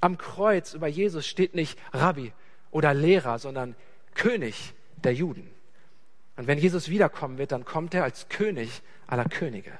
Am 0.00 0.18
Kreuz 0.18 0.74
über 0.74 0.86
Jesus 0.86 1.26
steht 1.26 1.54
nicht 1.54 1.78
Rabbi 1.92 2.32
oder 2.70 2.92
Lehrer, 2.92 3.38
sondern 3.38 3.74
König 4.14 4.74
der 5.02 5.14
Juden. 5.14 5.50
Und 6.36 6.46
wenn 6.46 6.58
Jesus 6.58 6.88
wiederkommen 6.88 7.38
wird, 7.38 7.52
dann 7.52 7.64
kommt 7.64 7.94
er 7.94 8.04
als 8.04 8.28
König 8.28 8.82
aller 9.06 9.24
Könige. 9.24 9.72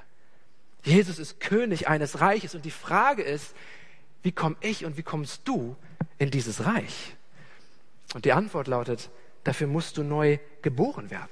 Jesus 0.83 1.19
ist 1.19 1.39
König 1.39 1.87
eines 1.87 2.21
Reiches 2.21 2.55
und 2.55 2.63
die 2.63 2.71
Frage 2.71 3.23
ist, 3.23 3.55
wie 4.25 4.31
komme 4.31 4.55
ich 4.61 4.85
und 4.85 4.97
wie 4.97 5.03
kommst 5.03 5.41
du 5.47 5.75
in 6.17 6.31
dieses 6.31 6.65
Reich? 6.65 7.15
Und 8.15 8.25
die 8.25 8.31
Antwort 8.31 8.65
lautet, 8.65 9.11
dafür 9.43 9.67
musst 9.67 9.97
du 9.97 10.03
neu 10.03 10.39
geboren 10.63 11.11
werden. 11.11 11.29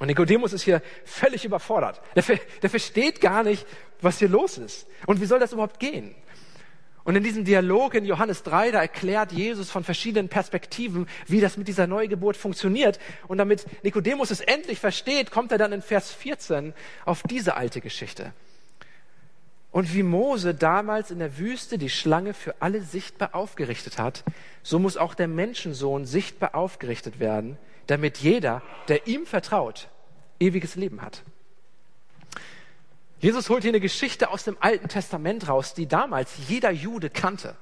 Und 0.00 0.06
Nikodemus 0.06 0.54
ist 0.54 0.62
hier 0.62 0.80
völlig 1.04 1.44
überfordert. 1.44 2.00
Der, 2.14 2.24
der 2.62 2.70
versteht 2.70 3.20
gar 3.20 3.42
nicht, 3.42 3.66
was 4.00 4.18
hier 4.18 4.30
los 4.30 4.56
ist. 4.56 4.86
Und 5.04 5.20
wie 5.20 5.26
soll 5.26 5.38
das 5.38 5.52
überhaupt 5.52 5.78
gehen? 5.78 6.14
Und 7.04 7.14
in 7.14 7.22
diesem 7.22 7.44
Dialog 7.44 7.94
in 7.94 8.06
Johannes 8.06 8.42
3, 8.42 8.70
da 8.70 8.80
erklärt 8.80 9.32
Jesus 9.32 9.70
von 9.70 9.84
verschiedenen 9.84 10.30
Perspektiven, 10.30 11.06
wie 11.26 11.42
das 11.42 11.58
mit 11.58 11.68
dieser 11.68 11.86
Neugeburt 11.86 12.38
funktioniert. 12.38 12.98
Und 13.28 13.36
damit 13.36 13.66
Nikodemus 13.84 14.30
es 14.30 14.40
endlich 14.40 14.80
versteht, 14.80 15.30
kommt 15.30 15.52
er 15.52 15.58
dann 15.58 15.72
in 15.72 15.82
Vers 15.82 16.10
14 16.10 16.72
auf 17.04 17.22
diese 17.22 17.54
alte 17.54 17.82
Geschichte. 17.82 18.32
Und 19.76 19.92
wie 19.92 20.02
Mose 20.02 20.54
damals 20.54 21.10
in 21.10 21.18
der 21.18 21.36
Wüste 21.36 21.76
die 21.76 21.90
Schlange 21.90 22.32
für 22.32 22.54
alle 22.60 22.80
sichtbar 22.80 23.34
aufgerichtet 23.34 23.98
hat, 23.98 24.24
so 24.62 24.78
muss 24.78 24.96
auch 24.96 25.14
der 25.14 25.28
Menschensohn 25.28 26.06
sichtbar 26.06 26.54
aufgerichtet 26.54 27.20
werden, 27.20 27.58
damit 27.86 28.16
jeder, 28.16 28.62
der 28.88 29.06
ihm 29.06 29.26
vertraut, 29.26 29.88
ewiges 30.40 30.76
Leben 30.76 31.02
hat. 31.02 31.24
Jesus 33.20 33.50
holt 33.50 33.64
hier 33.64 33.70
eine 33.70 33.80
Geschichte 33.80 34.30
aus 34.30 34.44
dem 34.44 34.56
Alten 34.60 34.88
Testament 34.88 35.46
raus, 35.46 35.74
die 35.74 35.86
damals 35.86 36.30
jeder 36.48 36.70
Jude 36.70 37.10
kannte. 37.10 37.54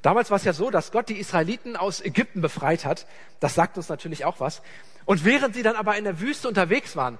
Damals 0.00 0.30
war 0.30 0.38
es 0.38 0.44
ja 0.44 0.54
so, 0.54 0.70
dass 0.70 0.90
Gott 0.90 1.10
die 1.10 1.18
Israeliten 1.18 1.76
aus 1.76 2.00
Ägypten 2.00 2.40
befreit 2.40 2.86
hat. 2.86 3.06
Das 3.40 3.54
sagt 3.54 3.76
uns 3.76 3.90
natürlich 3.90 4.24
auch 4.24 4.40
was. 4.40 4.62
Und 5.04 5.26
während 5.26 5.54
sie 5.54 5.62
dann 5.62 5.76
aber 5.76 5.98
in 5.98 6.04
der 6.04 6.18
Wüste 6.18 6.48
unterwegs 6.48 6.96
waren, 6.96 7.18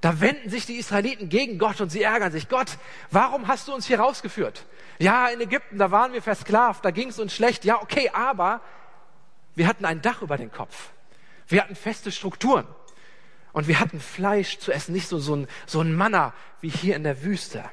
da 0.00 0.20
wenden 0.20 0.48
sich 0.50 0.66
die 0.66 0.76
Israeliten 0.76 1.28
gegen 1.28 1.58
Gott 1.58 1.80
und 1.80 1.90
sie 1.90 2.02
ärgern 2.02 2.32
sich. 2.32 2.48
Gott, 2.48 2.78
warum 3.10 3.48
hast 3.48 3.68
du 3.68 3.74
uns 3.74 3.86
hier 3.86 4.00
rausgeführt? 4.00 4.64
Ja, 4.98 5.28
in 5.28 5.40
Ägypten, 5.40 5.78
da 5.78 5.90
waren 5.90 6.12
wir 6.12 6.22
versklavt, 6.22 6.84
da 6.84 6.90
ging 6.90 7.08
es 7.08 7.18
uns 7.18 7.34
schlecht. 7.34 7.64
Ja, 7.64 7.80
okay, 7.82 8.10
aber 8.12 8.60
wir 9.54 9.66
hatten 9.66 9.84
ein 9.84 10.02
Dach 10.02 10.22
über 10.22 10.36
den 10.36 10.52
Kopf. 10.52 10.90
Wir 11.48 11.62
hatten 11.62 11.74
feste 11.74 12.12
Strukturen. 12.12 12.66
Und 13.52 13.66
wir 13.66 13.80
hatten 13.80 13.98
Fleisch 13.98 14.58
zu 14.58 14.70
essen, 14.72 14.92
nicht 14.92 15.08
so, 15.08 15.18
so, 15.18 15.34
ein, 15.34 15.48
so 15.66 15.80
ein 15.80 15.94
Manna 15.94 16.32
wie 16.60 16.68
hier 16.68 16.94
in 16.94 17.02
der 17.02 17.22
Wüste. 17.24 17.64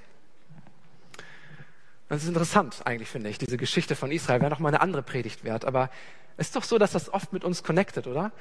Das 2.07 2.23
ist 2.23 2.27
interessant 2.27 2.81
eigentlich, 2.85 3.09
finde 3.09 3.29
ich, 3.29 3.37
diese 3.37 3.57
Geschichte 3.57 3.95
von 3.95 4.11
Israel. 4.11 4.39
Wäre 4.39 4.49
noch 4.49 4.59
mal 4.59 4.69
eine 4.69 4.81
andere 4.81 5.03
Predigt 5.03 5.43
wert. 5.43 5.65
Aber 5.65 5.89
es 6.37 6.47
ist 6.47 6.55
doch 6.55 6.63
so, 6.63 6.77
dass 6.77 6.91
das 6.91 7.13
oft 7.13 7.33
mit 7.33 7.43
uns 7.43 7.63
connected, 7.63 8.07
oder? 8.07 8.31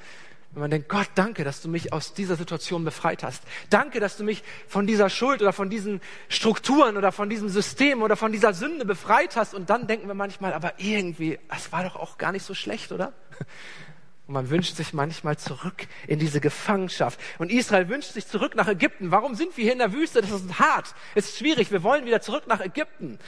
Wenn 0.54 0.60
man 0.60 0.70
denkt, 0.70 0.88
Gott, 0.88 1.08
danke, 1.16 1.42
dass 1.42 1.62
du 1.62 1.68
mich 1.68 1.92
aus 1.92 2.14
dieser 2.14 2.36
Situation 2.36 2.84
befreit 2.84 3.24
hast. 3.24 3.42
Danke, 3.70 3.98
dass 3.98 4.16
du 4.16 4.22
mich 4.22 4.44
von 4.68 4.86
dieser 4.86 5.10
Schuld 5.10 5.42
oder 5.42 5.52
von 5.52 5.68
diesen 5.68 6.00
Strukturen 6.28 6.96
oder 6.96 7.10
von 7.10 7.28
diesem 7.28 7.48
System 7.48 8.02
oder 8.02 8.16
von 8.16 8.30
dieser 8.30 8.54
Sünde 8.54 8.84
befreit 8.84 9.34
hast. 9.34 9.52
Und 9.52 9.68
dann 9.68 9.88
denken 9.88 10.06
wir 10.06 10.14
manchmal, 10.14 10.52
aber 10.52 10.74
irgendwie, 10.78 11.40
es 11.54 11.72
war 11.72 11.82
doch 11.82 11.96
auch 11.96 12.18
gar 12.18 12.30
nicht 12.30 12.44
so 12.44 12.54
schlecht, 12.54 12.92
oder? 12.92 13.12
Und 14.28 14.34
man 14.34 14.48
wünscht 14.48 14.76
sich 14.76 14.94
manchmal 14.94 15.36
zurück 15.36 15.88
in 16.06 16.20
diese 16.20 16.40
Gefangenschaft. 16.40 17.18
Und 17.38 17.50
Israel 17.50 17.88
wünscht 17.88 18.12
sich 18.12 18.28
zurück 18.28 18.54
nach 18.54 18.68
Ägypten. 18.68 19.10
Warum 19.10 19.34
sind 19.34 19.56
wir 19.56 19.64
hier 19.64 19.72
in 19.72 19.80
der 19.80 19.92
Wüste? 19.92 20.20
Das 20.20 20.30
ist 20.30 20.60
hart. 20.60 20.94
Es 21.16 21.30
ist 21.30 21.38
schwierig. 21.38 21.72
Wir 21.72 21.82
wollen 21.82 22.06
wieder 22.06 22.20
zurück 22.20 22.44
nach 22.46 22.60
Ägypten. 22.60 23.18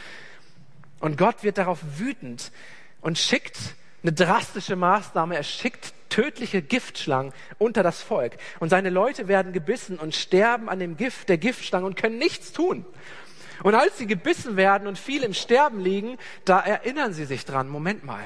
Und 1.00 1.18
Gott 1.18 1.42
wird 1.42 1.58
darauf 1.58 1.80
wütend 1.98 2.52
und 3.00 3.18
schickt 3.18 3.58
eine 4.02 4.12
drastische 4.12 4.76
Maßnahme. 4.76 5.36
Er 5.36 5.42
schickt 5.42 5.92
tödliche 6.16 6.62
Giftschlangen 6.62 7.34
unter 7.58 7.82
das 7.82 8.00
Volk. 8.00 8.38
Und 8.58 8.70
seine 8.70 8.88
Leute 8.88 9.28
werden 9.28 9.52
gebissen 9.52 9.98
und 9.98 10.14
sterben 10.14 10.70
an 10.70 10.78
dem 10.78 10.96
Gift 10.96 11.28
der 11.28 11.36
Giftschlange 11.36 11.84
und 11.84 11.94
können 11.94 12.16
nichts 12.16 12.52
tun. 12.52 12.86
Und 13.62 13.74
als 13.74 13.98
sie 13.98 14.06
gebissen 14.06 14.56
werden 14.56 14.88
und 14.88 14.98
viel 14.98 15.22
im 15.22 15.34
Sterben 15.34 15.78
liegen, 15.78 16.16
da 16.46 16.58
erinnern 16.60 17.12
sie 17.12 17.26
sich 17.26 17.44
dran, 17.44 17.68
Moment 17.68 18.02
mal, 18.04 18.24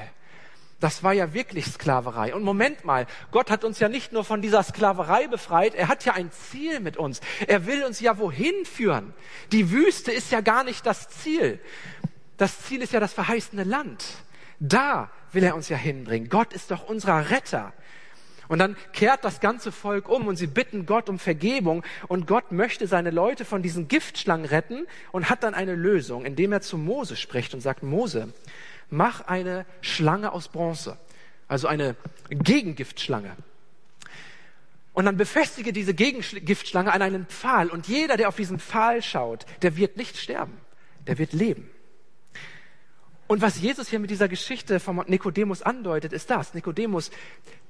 das 0.79 1.03
war 1.03 1.11
ja 1.11 1.33
wirklich 1.33 1.65
Sklaverei. 1.65 2.33
Und 2.33 2.43
Moment 2.43 2.85
mal, 2.85 3.07
Gott 3.31 3.51
hat 3.51 3.65
uns 3.65 3.79
ja 3.79 3.89
nicht 3.89 4.13
nur 4.13 4.23
von 4.23 4.41
dieser 4.41 4.63
Sklaverei 4.63 5.27
befreit, 5.27 5.75
er 5.75 5.89
hat 5.89 6.05
ja 6.05 6.13
ein 6.13 6.31
Ziel 6.31 6.79
mit 6.79 6.95
uns. 6.95 7.19
Er 7.45 7.65
will 7.65 7.83
uns 7.83 7.99
ja 7.99 8.17
wohin 8.17 8.63
führen. 8.63 9.13
Die 9.51 9.69
Wüste 9.69 10.13
ist 10.13 10.31
ja 10.31 10.39
gar 10.39 10.63
nicht 10.63 10.85
das 10.85 11.09
Ziel. 11.09 11.59
Das 12.37 12.61
Ziel 12.61 12.81
ist 12.81 12.93
ja 12.93 13.01
das 13.01 13.11
verheißene 13.11 13.65
Land. 13.65 14.05
Da 14.61 15.09
will 15.31 15.43
er 15.43 15.55
uns 15.55 15.69
ja 15.69 15.77
hinbringen. 15.77 16.29
Gott 16.29 16.53
ist 16.53 16.69
doch 16.69 16.87
unser 16.87 17.31
Retter. 17.31 17.73
Und 18.47 18.59
dann 18.59 18.77
kehrt 18.93 19.25
das 19.25 19.39
ganze 19.39 19.71
Volk 19.71 20.07
um 20.07 20.27
und 20.27 20.35
sie 20.35 20.45
bitten 20.45 20.85
Gott 20.85 21.09
um 21.09 21.17
Vergebung. 21.17 21.83
Und 22.07 22.27
Gott 22.27 22.51
möchte 22.51 22.85
seine 22.85 23.09
Leute 23.09 23.43
von 23.43 23.63
diesen 23.63 23.87
Giftschlangen 23.87 24.45
retten 24.45 24.85
und 25.11 25.31
hat 25.31 25.41
dann 25.43 25.55
eine 25.55 25.73
Lösung, 25.73 26.25
indem 26.25 26.51
er 26.51 26.61
zu 26.61 26.77
Mose 26.77 27.15
spricht 27.15 27.55
und 27.55 27.61
sagt, 27.61 27.81
Mose, 27.81 28.31
mach 28.91 29.21
eine 29.21 29.65
Schlange 29.81 30.31
aus 30.31 30.49
Bronze, 30.49 30.97
also 31.47 31.67
eine 31.67 31.95
Gegengiftschlange. 32.29 33.35
Und 34.93 35.05
dann 35.05 35.17
befestige 35.17 35.73
diese 35.73 35.95
Gegengiftschlange 35.95 36.91
an 36.91 37.01
einen 37.01 37.25
Pfahl 37.25 37.69
und 37.69 37.87
jeder, 37.87 38.15
der 38.17 38.27
auf 38.27 38.35
diesen 38.35 38.59
Pfahl 38.59 39.01
schaut, 39.01 39.45
der 39.63 39.75
wird 39.75 39.97
nicht 39.97 40.17
sterben, 40.17 40.57
der 41.07 41.17
wird 41.17 41.33
leben. 41.33 41.71
Und 43.31 43.41
was 43.41 43.61
Jesus 43.61 43.87
hier 43.87 43.99
mit 43.99 44.09
dieser 44.09 44.27
Geschichte 44.27 44.81
von 44.81 45.05
Nikodemus 45.07 45.61
andeutet, 45.61 46.11
ist 46.11 46.29
das. 46.29 46.53
Nikodemus, 46.53 47.11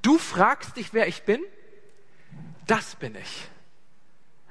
du 0.01 0.17
fragst 0.17 0.75
dich, 0.75 0.91
wer 0.91 1.07
ich 1.07 1.21
bin? 1.21 1.39
Das 2.65 2.95
bin 2.95 3.13
ich. 3.13 3.47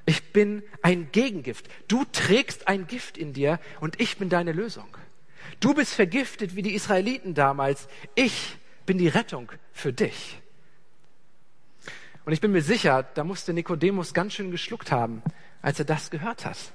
Ich 0.06 0.32
bin 0.32 0.62
ein 0.82 1.10
Gegengift. 1.10 1.68
Du 1.88 2.04
trägst 2.12 2.68
ein 2.68 2.86
Gift 2.86 3.18
in 3.18 3.32
dir 3.32 3.58
und 3.80 4.00
ich 4.00 4.18
bin 4.18 4.28
deine 4.28 4.52
Lösung. 4.52 4.86
Du 5.58 5.74
bist 5.74 5.94
vergiftet 5.94 6.54
wie 6.54 6.62
die 6.62 6.76
Israeliten 6.76 7.34
damals. 7.34 7.88
Ich 8.14 8.56
bin 8.86 8.96
die 8.96 9.08
Rettung 9.08 9.50
für 9.72 9.92
dich. 9.92 10.40
Und 12.24 12.34
ich 12.34 12.40
bin 12.40 12.52
mir 12.52 12.62
sicher, 12.62 13.02
da 13.02 13.24
musste 13.24 13.52
Nikodemus 13.52 14.14
ganz 14.14 14.34
schön 14.34 14.52
geschluckt 14.52 14.92
haben, 14.92 15.24
als 15.60 15.80
er 15.80 15.86
das 15.86 16.10
gehört 16.12 16.46
hat. 16.46 16.70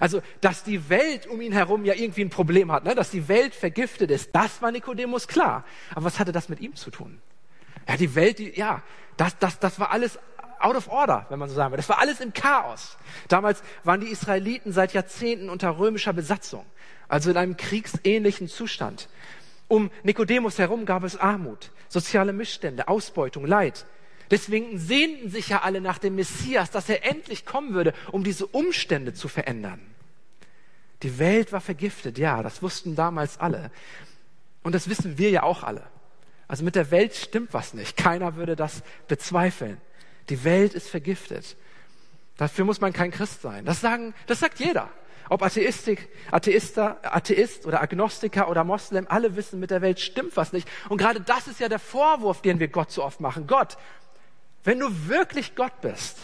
Also, 0.00 0.22
dass 0.40 0.64
die 0.64 0.88
Welt 0.88 1.26
um 1.26 1.40
ihn 1.40 1.52
herum 1.52 1.84
ja 1.84 1.94
irgendwie 1.94 2.22
ein 2.22 2.30
Problem 2.30 2.70
hat, 2.70 2.84
ne? 2.84 2.94
dass 2.94 3.10
die 3.10 3.28
Welt 3.28 3.54
vergiftet 3.54 4.10
ist, 4.10 4.30
das 4.34 4.62
war 4.62 4.70
Nikodemus 4.70 5.28
klar. 5.28 5.64
Aber 5.92 6.04
was 6.04 6.18
hatte 6.18 6.32
das 6.32 6.48
mit 6.48 6.60
ihm 6.60 6.74
zu 6.74 6.90
tun? 6.90 7.20
Ja, 7.88 7.96
die 7.96 8.14
Welt, 8.14 8.38
die, 8.38 8.52
ja, 8.56 8.82
das, 9.16 9.38
das, 9.38 9.58
das 9.58 9.80
war 9.80 9.90
alles 9.90 10.18
out 10.60 10.76
of 10.76 10.88
order, 10.88 11.26
wenn 11.28 11.38
man 11.38 11.48
so 11.48 11.54
sagen 11.54 11.72
will. 11.72 11.76
Das 11.76 11.88
war 11.88 12.00
alles 12.00 12.20
im 12.20 12.32
Chaos. 12.32 12.98
Damals 13.28 13.62
waren 13.84 14.00
die 14.00 14.08
Israeliten 14.08 14.72
seit 14.72 14.92
Jahrzehnten 14.92 15.50
unter 15.50 15.78
römischer 15.78 16.12
Besatzung 16.12 16.64
also 17.08 17.30
in 17.30 17.36
einem 17.36 17.56
kriegsähnlichen 17.56 18.48
Zustand. 18.48 19.08
Um 19.66 19.90
Nikodemus 20.02 20.58
herum 20.58 20.86
gab 20.86 21.02
es 21.04 21.16
Armut, 21.16 21.72
soziale 21.88 22.32
Missstände, 22.32 22.88
Ausbeutung, 22.88 23.46
Leid. 23.46 23.86
Deswegen 24.30 24.78
sehnten 24.78 25.30
sich 25.30 25.48
ja 25.48 25.62
alle 25.62 25.80
nach 25.80 25.98
dem 25.98 26.16
Messias, 26.16 26.70
dass 26.70 26.88
er 26.88 27.04
endlich 27.04 27.46
kommen 27.46 27.74
würde, 27.74 27.94
um 28.12 28.24
diese 28.24 28.46
Umstände 28.46 29.14
zu 29.14 29.28
verändern. 29.28 29.80
Die 31.02 31.18
Welt 31.18 31.52
war 31.52 31.60
vergiftet, 31.60 32.18
ja, 32.18 32.42
das 32.42 32.62
wussten 32.62 32.96
damals 32.96 33.38
alle. 33.38 33.70
Und 34.62 34.74
das 34.74 34.88
wissen 34.88 35.16
wir 35.16 35.30
ja 35.30 35.44
auch 35.44 35.62
alle. 35.62 35.84
Also 36.48 36.64
mit 36.64 36.74
der 36.74 36.90
Welt 36.90 37.14
stimmt 37.14 37.52
was 37.52 37.74
nicht. 37.74 37.96
Keiner 37.96 38.36
würde 38.36 38.56
das 38.56 38.82
bezweifeln. 39.06 39.80
Die 40.28 40.44
Welt 40.44 40.74
ist 40.74 40.88
vergiftet. 40.88 41.56
Dafür 42.36 42.64
muss 42.64 42.80
man 42.80 42.92
kein 42.92 43.10
Christ 43.10 43.42
sein. 43.42 43.64
Das 43.64 43.80
sagen, 43.80 44.14
das 44.26 44.40
sagt 44.40 44.58
jeder. 44.58 44.90
Ob 45.30 45.42
Atheistik, 45.42 46.08
Atheister, 46.30 46.98
Atheist 47.02 47.66
oder 47.66 47.82
Agnostiker 47.82 48.48
oder 48.48 48.64
Moslem, 48.64 49.06
alle 49.08 49.36
wissen, 49.36 49.60
mit 49.60 49.70
der 49.70 49.82
Welt 49.82 50.00
stimmt 50.00 50.36
was 50.36 50.54
nicht. 50.54 50.66
Und 50.88 50.98
gerade 50.98 51.20
das 51.20 51.48
ist 51.48 51.60
ja 51.60 51.68
der 51.68 51.78
Vorwurf, 51.78 52.40
den 52.40 52.60
wir 52.60 52.68
Gott 52.68 52.90
so 52.90 53.04
oft 53.04 53.20
machen. 53.20 53.46
Gott, 53.46 53.76
wenn 54.64 54.78
du 54.80 55.08
wirklich 55.08 55.54
Gott 55.54 55.80
bist, 55.80 56.18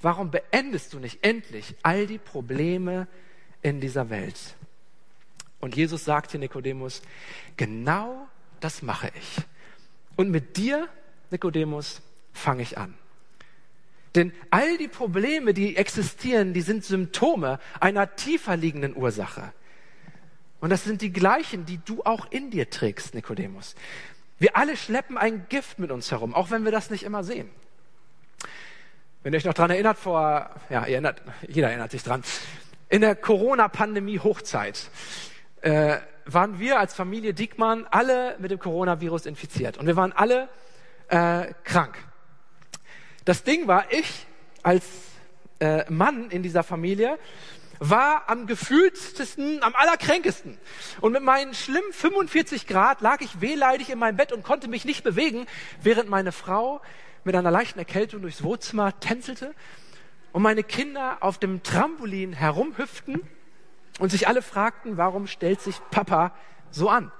warum 0.00 0.30
beendest 0.30 0.92
du 0.92 0.98
nicht 0.98 1.24
endlich 1.24 1.74
all 1.82 2.06
die 2.06 2.18
Probleme 2.18 3.08
in 3.62 3.80
dieser 3.80 4.10
Welt? 4.10 4.38
Und 5.60 5.76
Jesus 5.76 6.04
sagt 6.04 6.32
hier 6.32 6.40
Nikodemus, 6.40 7.02
genau 7.56 8.28
das 8.60 8.82
mache 8.82 9.10
ich. 9.18 9.36
Und 10.16 10.30
mit 10.30 10.56
dir, 10.56 10.88
Nikodemus, 11.30 12.02
fange 12.32 12.62
ich 12.62 12.76
an. 12.78 12.94
Denn 14.14 14.32
all 14.50 14.78
die 14.78 14.88
Probleme, 14.88 15.54
die 15.54 15.76
existieren, 15.76 16.52
die 16.52 16.60
sind 16.60 16.84
Symptome 16.84 17.58
einer 17.80 18.14
tiefer 18.14 18.56
liegenden 18.56 18.96
Ursache. 18.96 19.52
Und 20.60 20.70
das 20.70 20.84
sind 20.84 21.02
die 21.02 21.12
gleichen, 21.12 21.66
die 21.66 21.78
du 21.78 22.02
auch 22.04 22.30
in 22.30 22.50
dir 22.50 22.70
trägst, 22.70 23.14
Nikodemus. 23.14 23.74
Wir 24.38 24.56
alle 24.56 24.76
schleppen 24.76 25.18
ein 25.18 25.46
Gift 25.48 25.78
mit 25.78 25.90
uns 25.90 26.10
herum, 26.10 26.34
auch 26.34 26.50
wenn 26.50 26.64
wir 26.64 26.72
das 26.72 26.90
nicht 26.90 27.02
immer 27.02 27.24
sehen. 27.24 27.48
Wenn 29.24 29.32
ihr 29.32 29.38
euch 29.38 29.46
noch 29.46 29.54
dran 29.54 29.70
erinnert, 29.70 29.98
vor, 29.98 30.50
ja, 30.68 30.82
erinnert, 30.82 31.22
jeder 31.48 31.68
erinnert 31.68 31.90
sich 31.90 32.02
dran, 32.02 32.22
in 32.90 33.00
der 33.00 33.16
Corona-Pandemie-Hochzeit 33.16 34.90
äh, 35.62 35.96
waren 36.26 36.58
wir 36.58 36.78
als 36.78 36.92
Familie 36.92 37.32
Diekmann 37.32 37.86
alle 37.90 38.36
mit 38.38 38.50
dem 38.50 38.58
Coronavirus 38.58 39.24
infiziert. 39.24 39.78
Und 39.78 39.86
wir 39.86 39.96
waren 39.96 40.12
alle 40.12 40.50
äh, 41.08 41.54
krank. 41.64 41.96
Das 43.24 43.44
Ding 43.44 43.66
war, 43.66 43.90
ich 43.90 44.26
als 44.62 44.84
äh, 45.58 45.90
Mann 45.90 46.28
in 46.28 46.42
dieser 46.42 46.62
Familie 46.62 47.18
war 47.78 48.24
am 48.28 48.46
gefühltesten, 48.46 49.62
am 49.62 49.74
allerkränkesten. 49.74 50.58
Und 51.00 51.12
mit 51.12 51.22
meinen 51.22 51.54
schlimmen 51.54 51.94
45 51.94 52.66
Grad 52.66 53.00
lag 53.00 53.22
ich 53.22 53.40
wehleidig 53.40 53.88
in 53.88 53.98
meinem 53.98 54.18
Bett 54.18 54.32
und 54.32 54.42
konnte 54.42 54.68
mich 54.68 54.84
nicht 54.84 55.02
bewegen, 55.02 55.46
während 55.82 56.10
meine 56.10 56.30
Frau 56.30 56.82
mit 57.24 57.34
einer 57.34 57.50
leichten 57.50 57.78
Erkältung 57.78 58.22
durchs 58.22 58.42
Wohnzimmer 58.42 58.98
tänzelte 59.00 59.54
und 60.32 60.42
meine 60.42 60.62
Kinder 60.62 61.18
auf 61.20 61.38
dem 61.38 61.62
Trampolin 61.62 62.32
herumhüpften 62.32 63.22
Und 64.00 64.10
sich 64.10 64.26
alle 64.26 64.42
fragten, 64.42 64.96
warum 64.96 65.26
stellt 65.26 65.60
sich 65.60 65.76
Papa 65.90 66.34
so 66.70 66.88
an? 66.88 67.12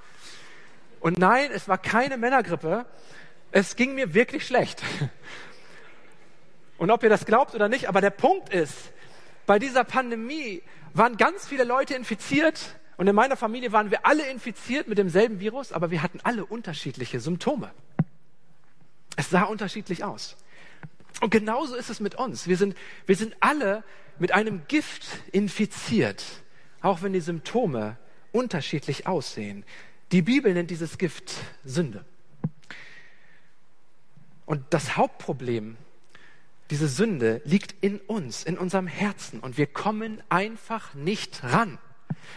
Und 1.01 1.19
nein, 1.19 1.51
es 1.53 1.69
war 1.69 1.79
keine 1.79 2.17
Männergrippe. 2.17 2.87
Es 3.53 3.77
ging 3.77 3.95
mir 3.95 4.15
wirklich 4.15 4.47
schlecht. 4.47 4.83
Und 6.79 6.91
ob 6.91 7.05
ihr 7.05 7.09
das 7.09 7.25
glaubt 7.25 7.55
oder 7.55 7.69
nicht, 7.69 7.89
aber 7.89 8.01
der 8.01 8.11
Punkt 8.11 8.53
ist, 8.53 8.75
bei 9.47 9.61
dieser 9.61 9.85
Pandemie 9.85 10.63
waren 10.93 11.17
ganz 11.17 11.47
viele 11.47 11.63
Leute 11.63 11.95
infiziert 11.95 12.75
und 12.97 13.07
in 13.07 13.15
meiner 13.15 13.37
Familie 13.37 13.71
waren 13.71 13.91
wir 13.93 14.05
alle 14.05 14.27
infiziert 14.29 14.89
mit 14.89 14.99
demselben 14.99 15.39
Virus, 15.39 15.73
aber 15.73 15.91
wir 15.91 16.03
hatten 16.03 16.19
alle 16.25 16.45
unterschiedliche 16.45 17.21
Symptome. 17.21 17.71
Es 19.17 19.31
sah 19.31 19.45
unterschiedlich 19.45 20.05
aus. 20.05 20.37
Und 21.21 21.31
genauso 21.31 21.77
ist 21.77 21.91
es 21.91 22.01
mit 22.01 22.17
uns. 22.17 22.49
Wir 22.49 22.57
sind, 22.57 22.77
wir 23.07 23.17
sind 23.17 23.37
alle 23.41 23.85
mit 24.19 24.33
einem 24.33 24.67
Gift 24.69 25.07
infiziert, 25.33 26.25
auch 26.81 27.03
wenn 27.03 27.13
die 27.13 27.21
Symptome 27.21 27.97
unterschiedlich 28.33 29.07
aussehen. 29.07 29.65
Die 30.13 30.23
Bibel 30.23 30.53
nennt 30.53 30.71
dieses 30.71 30.99
Gift 30.99 31.33
Sünde. 31.65 32.05
Und 34.47 34.63
das 34.71 34.97
Hauptproblem 34.97 35.77
diese 36.71 36.89
Sünde 36.89 37.43
liegt 37.45 37.75
in 37.83 38.01
uns, 38.01 38.43
in 38.43 38.57
unserem 38.57 38.87
Herzen 38.87 39.41
und 39.41 39.59
wir 39.59 39.67
kommen 39.67 40.23
einfach 40.29 40.95
nicht 40.95 41.45
ran. 41.45 41.79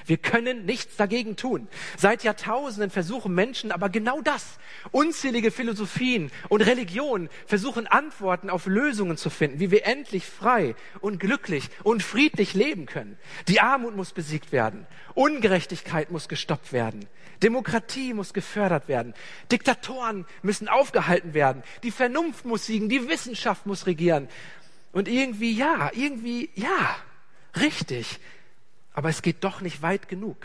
Wir 0.05 0.17
können 0.17 0.65
nichts 0.65 0.95
dagegen 0.95 1.35
tun. 1.35 1.67
Seit 1.97 2.23
Jahrtausenden 2.23 2.89
versuchen 2.89 3.33
Menschen 3.33 3.71
aber 3.71 3.89
genau 3.89 4.21
das. 4.21 4.57
Unzählige 4.91 5.51
Philosophien 5.51 6.31
und 6.49 6.61
Religionen 6.61 7.29
versuchen 7.45 7.87
Antworten 7.87 8.49
auf 8.49 8.65
Lösungen 8.65 9.17
zu 9.17 9.29
finden, 9.29 9.59
wie 9.59 9.71
wir 9.71 9.85
endlich 9.85 10.25
frei 10.25 10.75
und 11.01 11.19
glücklich 11.19 11.69
und 11.83 12.03
friedlich 12.03 12.53
leben 12.53 12.85
können. 12.85 13.17
Die 13.47 13.61
Armut 13.61 13.95
muss 13.95 14.13
besiegt 14.13 14.51
werden. 14.51 14.87
Ungerechtigkeit 15.13 16.11
muss 16.11 16.27
gestoppt 16.27 16.73
werden. 16.73 17.07
Demokratie 17.43 18.13
muss 18.13 18.33
gefördert 18.33 18.87
werden. 18.87 19.13
Diktatoren 19.51 20.25
müssen 20.41 20.67
aufgehalten 20.67 21.33
werden. 21.33 21.63
Die 21.83 21.91
Vernunft 21.91 22.45
muss 22.45 22.65
siegen. 22.65 22.89
Die 22.89 23.07
Wissenschaft 23.09 23.65
muss 23.65 23.85
regieren. 23.85 24.27
Und 24.91 25.07
irgendwie, 25.07 25.51
ja, 25.51 25.91
irgendwie, 25.93 26.49
ja, 26.55 26.95
richtig. 27.59 28.19
Aber 28.97 29.09
es 29.09 29.21
geht 29.21 29.43
doch 29.43 29.61
nicht 29.61 29.83
weit 29.83 30.09
genug. 30.09 30.37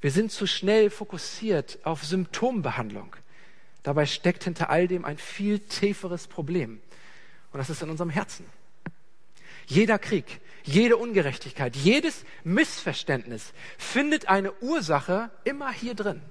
Wir 0.00 0.12
sind 0.12 0.30
zu 0.30 0.46
schnell 0.46 0.88
fokussiert 0.88 1.80
auf 1.82 2.04
Symptombehandlung. 2.04 3.16
Dabei 3.82 4.06
steckt 4.06 4.44
hinter 4.44 4.70
all 4.70 4.86
dem 4.86 5.04
ein 5.04 5.18
viel 5.18 5.58
tieferes 5.58 6.28
Problem. 6.28 6.80
Und 7.50 7.58
das 7.58 7.68
ist 7.68 7.82
in 7.82 7.90
unserem 7.90 8.10
Herzen. 8.10 8.46
Jeder 9.66 9.98
Krieg, 9.98 10.40
jede 10.62 10.96
Ungerechtigkeit, 10.96 11.74
jedes 11.74 12.24
Missverständnis 12.44 13.52
findet 13.78 14.28
eine 14.28 14.52
Ursache 14.60 15.32
immer 15.42 15.72
hier 15.72 15.94
drin. 15.94 16.22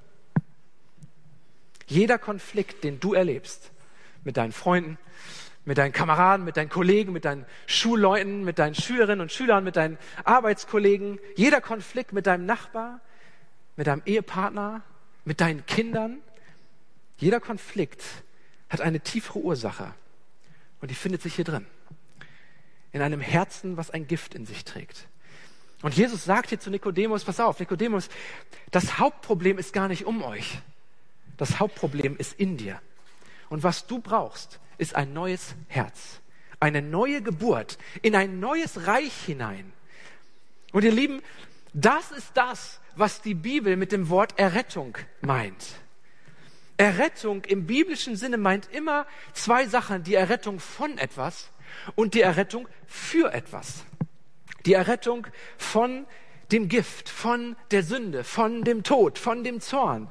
Jeder 1.86 2.18
Konflikt, 2.18 2.86
den 2.86 3.02
du 3.02 3.14
erlebst, 3.14 3.72
mit 4.24 4.38
deinen 4.38 4.54
Freunden, 4.54 4.98
mit 5.66 5.78
deinen 5.78 5.92
Kameraden, 5.92 6.46
mit 6.46 6.58
deinen 6.58 6.70
Kollegen, 6.70 7.12
mit 7.12 7.26
deinen 7.26 7.46
Schulleuten, 7.66 8.44
mit 8.44 8.60
deinen 8.60 8.76
Schülerinnen 8.76 9.22
und 9.22 9.32
Schülern, 9.32 9.64
mit 9.64 9.76
deinen 9.76 9.98
Arbeitskollegen, 10.24 11.20
jeder 11.36 11.60
Konflikt 11.60 12.14
mit 12.14 12.28
deinem 12.28 12.46
Nachbar, 12.46 13.02
mit 13.76 13.88
deinem 13.88 14.04
Ehepartner, 14.06 14.84
mit 15.26 15.42
deinen 15.42 15.66
Kindern, 15.66 16.20
jeder 17.18 17.40
Konflikt 17.40 18.04
hat 18.70 18.82
eine 18.82 19.00
tiefere 19.00 19.40
Ursache 19.40 19.94
und 20.82 20.92
die 20.92 20.96
findet 20.96 21.22
sich 21.22 21.36
hier 21.36 21.46
drin 21.46 21.66
in 22.92 23.02
einem 23.02 23.20
Herzen, 23.20 23.76
was 23.76 23.92
ein 23.92 24.08
Gift 24.08 24.36
in 24.36 24.46
sich 24.46 24.64
trägt. 24.64 25.08
Und 25.82 25.96
Jesus 25.96 26.24
sagt 26.24 26.50
hier 26.50 26.60
zu 26.60 26.70
Nikodemus, 26.70 27.26
pass 27.26 27.42
auf, 27.42 27.60
Nikodemus, 27.60 28.08
das 28.72 28.98
Hauptproblem 29.00 29.58
ist 29.58 29.74
gar 29.74 29.90
nicht 29.90 30.06
um 30.06 30.24
euch. 30.24 30.60
Das 31.36 31.60
Hauptproblem 31.60 32.16
ist 32.16 32.40
in 32.40 32.56
dir. 32.56 32.82
Und 33.50 33.64
was 33.64 33.86
du 33.86 34.00
brauchst, 34.00 34.62
ist 34.78 34.96
ein 34.96 35.14
neues 35.14 35.56
Herz. 35.68 36.22
Eine 36.60 36.82
neue 36.82 37.22
Geburt 37.22 37.78
in 38.02 38.16
ein 38.16 38.40
neues 38.40 38.88
Reich 38.88 39.14
hinein. 39.26 39.74
Und 40.72 40.84
ihr 40.84 40.92
Lieben, 40.92 41.22
das 41.74 42.12
ist 42.12 42.32
das, 42.34 42.80
was 42.96 43.22
die 43.22 43.34
Bibel 43.34 43.76
mit 43.76 43.92
dem 43.92 44.10
Wort 44.10 44.40
Errettung 44.40 44.98
meint. 45.22 45.66
Errettung 46.78 47.44
im 47.46 47.66
biblischen 47.66 48.16
Sinne 48.16 48.38
meint 48.38 48.70
immer 48.72 49.06
zwei 49.34 49.68
Sachen. 49.68 50.04
Die 50.04 50.16
Errettung 50.16 50.60
von 50.60 50.98
etwas 50.98 51.50
und 51.96 52.14
die 52.14 52.22
Errettung 52.22 52.68
für 52.88 53.34
etwas. 53.34 53.86
Die 54.66 54.74
Errettung 54.74 55.28
von 55.58 56.06
dem 56.52 56.70
Gift, 56.70 57.10
von 57.10 57.56
der 57.72 57.84
Sünde, 57.84 58.24
von 58.24 58.64
dem 58.64 58.84
Tod, 58.84 59.18
von 59.18 59.44
dem 59.44 59.62
Zorn, 59.62 60.10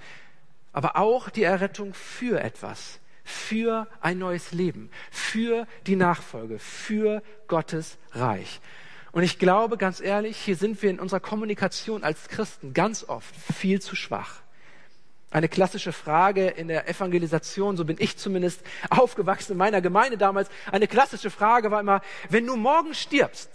aber 0.73 0.97
auch 0.97 1.31
die 1.31 1.45
Errettung 1.45 1.95
für 1.95 2.41
etwas, 2.41 2.99
für 3.25 3.89
ein 4.01 4.19
neues 4.19 4.53
Leben, 4.53 4.91
für 5.11 5.67
die 5.87 5.97
Nachfolge, 5.97 6.59
für 6.59 7.23
Gottes 7.49 7.97
Reich. 8.13 8.61
Und 9.13 9.23
ich 9.23 9.39
glaube, 9.39 9.79
ganz 9.79 10.01
ehrlich, 10.01 10.37
hier 10.37 10.57
sind 10.57 10.83
wir 10.83 10.91
in 10.91 11.01
unserer 11.01 11.21
Kommunikation 11.21 12.05
als 12.05 12.29
Christen 12.29 12.75
ganz 12.75 13.05
oft 13.05 13.35
viel 13.55 13.81
zu 13.81 13.97
schwach. 13.97 14.43
Eine 15.31 15.49
klassische 15.49 15.93
Frage 15.93 16.49
in 16.49 16.69
der 16.69 16.89
Evangelisation, 16.89 17.77
so 17.77 17.85
bin 17.85 17.97
ich 17.99 18.17
zumindest 18.17 18.63
aufgewachsen 18.91 19.53
in 19.53 19.59
meiner 19.59 19.81
Gemeinde 19.81 20.19
damals, 20.19 20.49
eine 20.71 20.87
klassische 20.87 21.31
Frage 21.31 21.71
war 21.71 21.81
immer, 21.81 22.03
wenn 22.29 22.47
du 22.47 22.57
morgen 22.57 22.95
stirbst, 22.95 23.51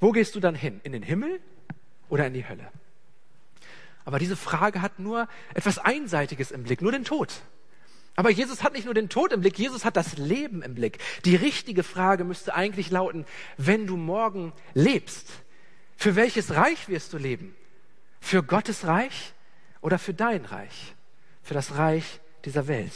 wo 0.00 0.12
gehst 0.12 0.34
du 0.34 0.40
dann 0.40 0.54
hin? 0.54 0.80
In 0.82 0.92
den 0.92 1.02
Himmel 1.02 1.40
oder 2.08 2.26
in 2.26 2.34
die 2.34 2.48
Hölle? 2.48 2.68
Aber 4.04 4.18
diese 4.18 4.36
Frage 4.36 4.82
hat 4.82 4.98
nur 4.98 5.28
etwas 5.54 5.78
Einseitiges 5.78 6.52
im 6.52 6.62
Blick, 6.62 6.80
nur 6.80 6.92
den 6.92 7.04
Tod. 7.04 7.42
Aber 8.16 8.30
Jesus 8.30 8.62
hat 8.62 8.72
nicht 8.72 8.86
nur 8.86 8.94
den 8.94 9.10
Tod 9.10 9.32
im 9.32 9.42
Blick, 9.42 9.58
Jesus 9.58 9.84
hat 9.84 9.96
das 9.96 10.16
Leben 10.16 10.62
im 10.62 10.74
Blick. 10.74 10.98
Die 11.26 11.36
richtige 11.36 11.82
Frage 11.82 12.24
müsste 12.24 12.54
eigentlich 12.54 12.90
lauten, 12.90 13.26
wenn 13.58 13.86
du 13.86 13.96
morgen 13.96 14.52
lebst, 14.72 15.28
für 15.96 16.16
welches 16.16 16.54
Reich 16.54 16.88
wirst 16.88 17.12
du 17.12 17.18
leben? 17.18 17.54
Für 18.20 18.42
Gottes 18.42 18.86
Reich 18.86 19.34
oder 19.82 19.98
für 19.98 20.14
dein 20.14 20.44
Reich, 20.46 20.94
für 21.42 21.54
das 21.54 21.76
Reich 21.76 22.20
dieser 22.44 22.68
Welt. 22.68 22.92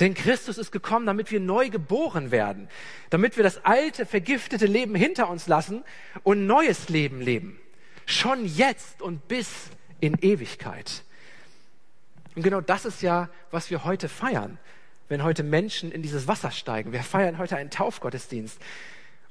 Denn 0.00 0.14
Christus 0.14 0.56
ist 0.56 0.72
gekommen, 0.72 1.06
damit 1.06 1.30
wir 1.30 1.40
neu 1.40 1.68
geboren 1.68 2.30
werden, 2.30 2.68
damit 3.10 3.36
wir 3.36 3.44
das 3.44 3.64
alte, 3.64 4.06
vergiftete 4.06 4.66
Leben 4.66 4.94
hinter 4.94 5.28
uns 5.28 5.48
lassen 5.48 5.84
und 6.22 6.46
neues 6.46 6.88
Leben 6.88 7.20
leben. 7.20 7.58
Schon 8.06 8.46
jetzt 8.46 9.02
und 9.02 9.28
bis 9.28 9.48
in 10.00 10.14
Ewigkeit. 10.20 11.02
Und 12.36 12.42
genau 12.42 12.60
das 12.60 12.84
ist 12.84 13.02
ja, 13.02 13.28
was 13.50 13.70
wir 13.70 13.84
heute 13.84 14.08
feiern, 14.08 14.58
wenn 15.08 15.24
heute 15.24 15.42
Menschen 15.42 15.90
in 15.90 16.02
dieses 16.02 16.28
Wasser 16.28 16.50
steigen. 16.50 16.92
Wir 16.92 17.02
feiern 17.02 17.38
heute 17.38 17.56
einen 17.56 17.70
Taufgottesdienst. 17.70 18.60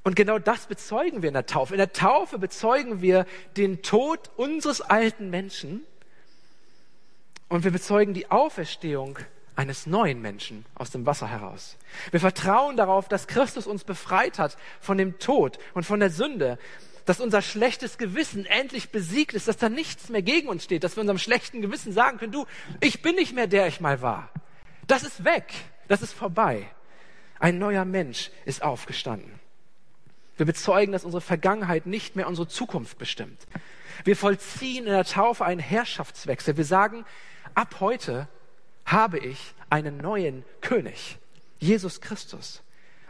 Und 0.03 0.15
genau 0.15 0.39
das 0.39 0.65
bezeugen 0.65 1.21
wir 1.21 1.29
in 1.29 1.33
der 1.33 1.45
Taufe. 1.45 1.73
In 1.73 1.77
der 1.77 1.93
Taufe 1.93 2.39
bezeugen 2.39 3.01
wir 3.01 3.25
den 3.57 3.81
Tod 3.81 4.31
unseres 4.35 4.81
alten 4.81 5.29
Menschen 5.29 5.81
und 7.47 7.63
wir 7.63 7.71
bezeugen 7.71 8.13
die 8.13 8.29
Auferstehung 8.31 9.19
eines 9.55 9.85
neuen 9.85 10.21
Menschen 10.21 10.65
aus 10.75 10.89
dem 10.89 11.05
Wasser 11.05 11.27
heraus. 11.27 11.77
Wir 12.11 12.19
vertrauen 12.19 12.75
darauf, 12.75 13.07
dass 13.07 13.27
Christus 13.27 13.67
uns 13.67 13.83
befreit 13.83 14.39
hat 14.39 14.57
von 14.81 14.97
dem 14.97 15.19
Tod 15.19 15.59
und 15.73 15.85
von 15.85 15.99
der 15.99 16.09
Sünde, 16.09 16.57
dass 17.05 17.19
unser 17.19 17.41
schlechtes 17.41 17.97
Gewissen 17.97 18.45
endlich 18.45 18.89
besiegt 18.89 19.33
ist, 19.33 19.47
dass 19.47 19.57
da 19.57 19.69
nichts 19.69 20.09
mehr 20.09 20.23
gegen 20.23 20.47
uns 20.47 20.63
steht, 20.63 20.83
dass 20.83 20.95
wir 20.95 21.01
unserem 21.01 21.19
schlechten 21.19 21.61
Gewissen 21.61 21.93
sagen 21.93 22.17
können, 22.17 22.31
du, 22.31 22.45
ich 22.81 23.01
bin 23.01 23.15
nicht 23.15 23.35
mehr 23.35 23.47
der 23.47 23.67
ich 23.67 23.79
mal 23.79 24.01
war. 24.01 24.29
Das 24.87 25.03
ist 25.03 25.23
weg, 25.23 25.53
das 25.87 26.01
ist 26.01 26.13
vorbei. 26.13 26.67
Ein 27.39 27.59
neuer 27.59 27.85
Mensch 27.85 28.31
ist 28.45 28.63
aufgestanden. 28.63 29.39
Wir 30.37 30.45
bezeugen, 30.45 30.91
dass 30.91 31.05
unsere 31.05 31.21
Vergangenheit 31.21 31.85
nicht 31.85 32.15
mehr 32.15 32.27
unsere 32.27 32.47
Zukunft 32.47 32.97
bestimmt. 32.97 33.39
Wir 34.03 34.17
vollziehen 34.17 34.85
in 34.85 34.91
der 34.91 35.05
Taufe 35.05 35.45
einen 35.45 35.59
Herrschaftswechsel. 35.59 36.57
Wir 36.57 36.65
sagen, 36.65 37.05
ab 37.53 37.77
heute 37.79 38.27
habe 38.85 39.19
ich 39.19 39.53
einen 39.69 39.97
neuen 39.97 40.43
König, 40.61 41.17
Jesus 41.59 42.01
Christus. 42.01 42.61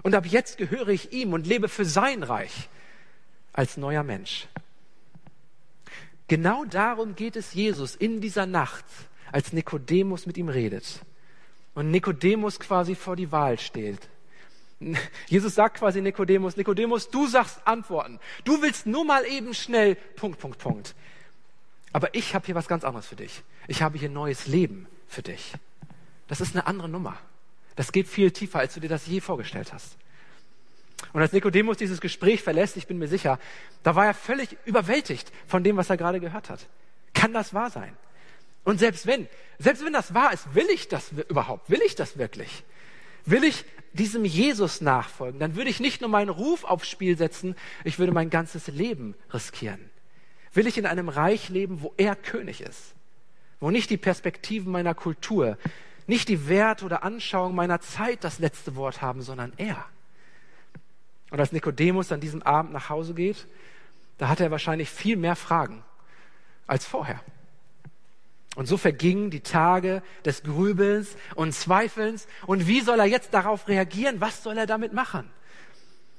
Und 0.03 0.13
ab 0.13 0.25
jetzt 0.25 0.57
gehöre 0.57 0.89
ich 0.89 1.13
ihm 1.13 1.33
und 1.33 1.47
lebe 1.47 1.67
für 1.67 1.85
sein 1.85 2.21
Reich 2.21 2.69
als 3.55 3.77
neuer 3.77 4.03
Mensch. 4.03 4.47
Genau 6.27 6.65
darum 6.65 7.15
geht 7.15 7.35
es 7.35 7.53
Jesus 7.53 7.95
in 7.95 8.19
dieser 8.19 8.45
Nacht, 8.45 8.85
als 9.31 9.53
Nikodemus 9.53 10.25
mit 10.25 10.37
ihm 10.37 10.49
redet. 10.49 11.01
Und 11.73 11.91
Nikodemus 11.91 12.59
quasi 12.59 12.95
vor 12.95 13.15
die 13.15 13.31
Wahl 13.31 13.59
steht. 13.59 14.09
Jesus 15.27 15.55
sagt 15.55 15.77
quasi 15.77 16.01
Nikodemus, 16.01 16.57
Nikodemus, 16.57 17.09
du 17.09 17.27
sagst 17.27 17.65
Antworten. 17.65 18.19
Du 18.43 18.61
willst 18.61 18.85
nur 18.85 19.05
mal 19.05 19.25
eben 19.25 19.53
schnell, 19.53 19.95
Punkt, 19.95 20.39
Punkt, 20.39 20.57
Punkt. 20.57 20.95
Aber 21.93 22.13
ich 22.13 22.35
habe 22.35 22.45
hier 22.45 22.55
was 22.55 22.67
ganz 22.67 22.83
anderes 22.83 23.07
für 23.07 23.15
dich. 23.15 23.43
Ich 23.67 23.81
habe 23.81 23.97
hier 23.97 24.09
neues 24.09 24.47
Leben 24.47 24.87
für 25.07 25.21
dich. 25.21 25.53
Das 26.27 26.41
ist 26.41 26.53
eine 26.55 26.67
andere 26.67 26.89
Nummer. 26.89 27.17
Das 27.75 27.91
geht 27.91 28.07
viel 28.07 28.31
tiefer, 28.31 28.59
als 28.59 28.73
du 28.73 28.79
dir 28.79 28.89
das 28.89 29.07
je 29.07 29.21
vorgestellt 29.21 29.71
hast. 29.71 29.97
Und 31.13 31.21
als 31.21 31.33
Nikodemus 31.33 31.77
dieses 31.77 32.01
Gespräch 32.01 32.41
verlässt, 32.41 32.77
ich 32.77 32.87
bin 32.87 32.97
mir 32.97 33.07
sicher, 33.07 33.39
da 33.83 33.95
war 33.95 34.05
er 34.05 34.13
völlig 34.13 34.57
überwältigt 34.65 35.31
von 35.47 35.63
dem, 35.63 35.77
was 35.77 35.89
er 35.89 35.97
gerade 35.97 36.19
gehört 36.19 36.49
hat. 36.49 36.67
Kann 37.13 37.33
das 37.33 37.53
wahr 37.53 37.69
sein? 37.69 37.95
Und 38.63 38.79
selbst 38.79 39.05
wenn, 39.05 39.27
selbst 39.59 39.85
wenn 39.85 39.93
das 39.93 40.13
wahr 40.13 40.33
ist, 40.33 40.53
will 40.55 40.67
ich 40.73 40.87
das 40.87 41.11
überhaupt? 41.29 41.69
Will 41.69 41.81
ich 41.85 41.95
das 41.95 42.17
wirklich? 42.17 42.63
Will 43.25 43.43
ich 43.43 43.65
diesem 43.93 44.25
Jesus 44.25 44.81
nachfolgen? 44.81 45.39
Dann 45.39 45.55
würde 45.55 45.69
ich 45.69 45.79
nicht 45.79 46.01
nur 46.01 46.09
meinen 46.09 46.29
Ruf 46.29 46.63
aufs 46.63 46.89
Spiel 46.89 47.17
setzen, 47.17 47.55
ich 47.83 47.99
würde 47.99 48.11
mein 48.11 48.29
ganzes 48.29 48.67
Leben 48.67 49.15
riskieren. 49.33 49.89
Will 50.53 50.67
ich 50.67 50.77
in 50.77 50.85
einem 50.85 51.09
Reich 51.09 51.49
leben, 51.49 51.81
wo 51.81 51.93
er 51.97 52.15
König 52.15 52.61
ist? 52.61 52.93
Wo 53.59 53.71
nicht 53.71 53.89
die 53.89 53.97
Perspektiven 53.97 54.71
meiner 54.71 54.93
Kultur, 54.93 55.57
nicht 56.07 56.29
die 56.29 56.47
Werte 56.47 56.85
oder 56.85 57.03
Anschauung 57.03 57.55
meiner 57.55 57.81
Zeit 57.81 58.23
das 58.23 58.39
letzte 58.39 58.75
Wort 58.75 59.01
haben, 59.01 59.21
sondern 59.21 59.53
er. 59.57 59.85
Und 61.29 61.39
als 61.39 61.51
Nikodemus 61.51 62.11
an 62.11 62.19
diesem 62.19 62.43
Abend 62.43 62.71
nach 62.71 62.89
Hause 62.89 63.13
geht, 63.13 63.47
da 64.17 64.29
hat 64.29 64.39
er 64.39 64.51
wahrscheinlich 64.51 64.89
viel 64.89 65.17
mehr 65.17 65.35
Fragen 65.35 65.83
als 66.67 66.85
vorher. 66.85 67.19
Und 68.55 68.67
so 68.67 68.77
vergingen 68.77 69.31
die 69.31 69.41
Tage 69.41 70.01
des 70.23 70.43
Grübelns 70.43 71.17
und 71.35 71.53
Zweifelns. 71.53 72.27
Und 72.47 72.67
wie 72.67 72.79
soll 72.79 72.99
er 72.99 73.05
jetzt 73.05 73.33
darauf 73.33 73.67
reagieren? 73.67 74.21
Was 74.21 74.43
soll 74.43 74.57
er 74.57 74.65
damit 74.65 74.93
machen? 74.93 75.29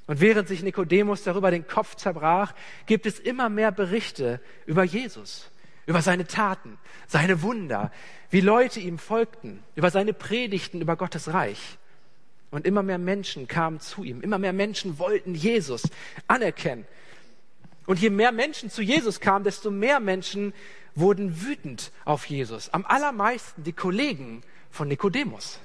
Und 0.06 0.20
während 0.20 0.46
sich 0.46 0.62
Nikodemus 0.62 1.24
darüber 1.24 1.50
den 1.50 1.66
Kopf 1.66 1.96
zerbrach, 1.96 2.54
gibt 2.84 3.06
es 3.06 3.18
immer 3.18 3.48
mehr 3.48 3.72
Berichte 3.72 4.40
über 4.66 4.84
Jesus, 4.84 5.50
über 5.86 6.02
seine 6.02 6.26
Taten, 6.26 6.78
seine 7.06 7.42
Wunder, 7.42 7.90
wie 8.30 8.40
Leute 8.40 8.80
ihm 8.80 8.98
folgten, 8.98 9.62
über 9.74 9.90
seine 9.90 10.12
Predigten 10.12 10.80
über 10.80 10.96
Gottes 10.96 11.32
Reich. 11.32 11.78
Und 12.56 12.66
immer 12.66 12.82
mehr 12.82 12.96
Menschen 12.96 13.46
kamen 13.46 13.80
zu 13.80 14.02
ihm, 14.02 14.22
immer 14.22 14.38
mehr 14.38 14.54
Menschen 14.54 14.98
wollten 14.98 15.34
Jesus 15.34 15.82
anerkennen. 16.26 16.86
Und 17.84 18.00
je 18.00 18.08
mehr 18.08 18.32
Menschen 18.32 18.70
zu 18.70 18.80
Jesus 18.80 19.20
kamen, 19.20 19.44
desto 19.44 19.70
mehr 19.70 20.00
Menschen 20.00 20.54
wurden 20.94 21.42
wütend 21.42 21.92
auf 22.06 22.24
Jesus. 22.24 22.70
Am 22.70 22.86
allermeisten 22.86 23.62
die 23.62 23.74
Kollegen 23.74 24.42
von 24.70 24.88
Nikodemus. 24.88 25.60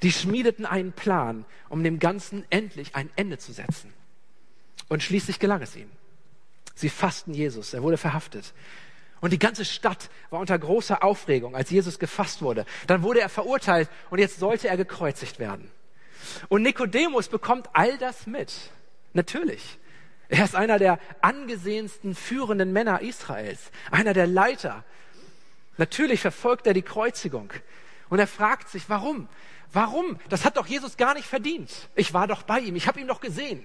Die 0.00 0.10
schmiedeten 0.10 0.64
einen 0.64 0.92
Plan, 0.92 1.44
um 1.68 1.84
dem 1.84 1.98
Ganzen 1.98 2.46
endlich 2.48 2.96
ein 2.96 3.10
Ende 3.16 3.36
zu 3.36 3.52
setzen. 3.52 3.92
Und 4.88 5.02
schließlich 5.02 5.38
gelang 5.38 5.60
es 5.60 5.76
ihnen. 5.76 5.92
Sie 6.74 6.88
fassten 6.88 7.34
Jesus, 7.34 7.74
er 7.74 7.82
wurde 7.82 7.98
verhaftet. 7.98 8.54
Und 9.20 9.34
die 9.34 9.38
ganze 9.38 9.66
Stadt 9.66 10.08
war 10.30 10.40
unter 10.40 10.58
großer 10.58 11.04
Aufregung, 11.04 11.54
als 11.54 11.68
Jesus 11.68 11.98
gefasst 11.98 12.40
wurde. 12.40 12.64
Dann 12.86 13.02
wurde 13.02 13.20
er 13.20 13.28
verurteilt 13.28 13.90
und 14.08 14.18
jetzt 14.18 14.38
sollte 14.38 14.68
er 14.68 14.78
gekreuzigt 14.78 15.38
werden. 15.38 15.70
Und 16.48 16.62
Nikodemus 16.62 17.28
bekommt 17.28 17.68
all 17.72 17.98
das 17.98 18.26
mit. 18.26 18.52
Natürlich. 19.12 19.78
Er 20.28 20.44
ist 20.44 20.56
einer 20.56 20.78
der 20.78 20.98
angesehensten 21.20 22.14
führenden 22.14 22.72
Männer 22.72 23.00
Israels, 23.00 23.70
einer 23.90 24.12
der 24.12 24.26
Leiter. 24.26 24.84
Natürlich 25.76 26.20
verfolgt 26.20 26.66
er 26.66 26.74
die 26.74 26.82
Kreuzigung. 26.82 27.52
Und 28.08 28.18
er 28.18 28.26
fragt 28.26 28.68
sich, 28.68 28.88
warum? 28.88 29.28
Warum? 29.72 30.18
Das 30.28 30.44
hat 30.44 30.56
doch 30.56 30.66
Jesus 30.66 30.96
gar 30.96 31.14
nicht 31.14 31.26
verdient. 31.26 31.88
Ich 31.94 32.14
war 32.14 32.26
doch 32.26 32.42
bei 32.42 32.60
ihm, 32.60 32.76
ich 32.76 32.88
habe 32.88 33.00
ihn 33.00 33.08
doch 33.08 33.20
gesehen. 33.20 33.64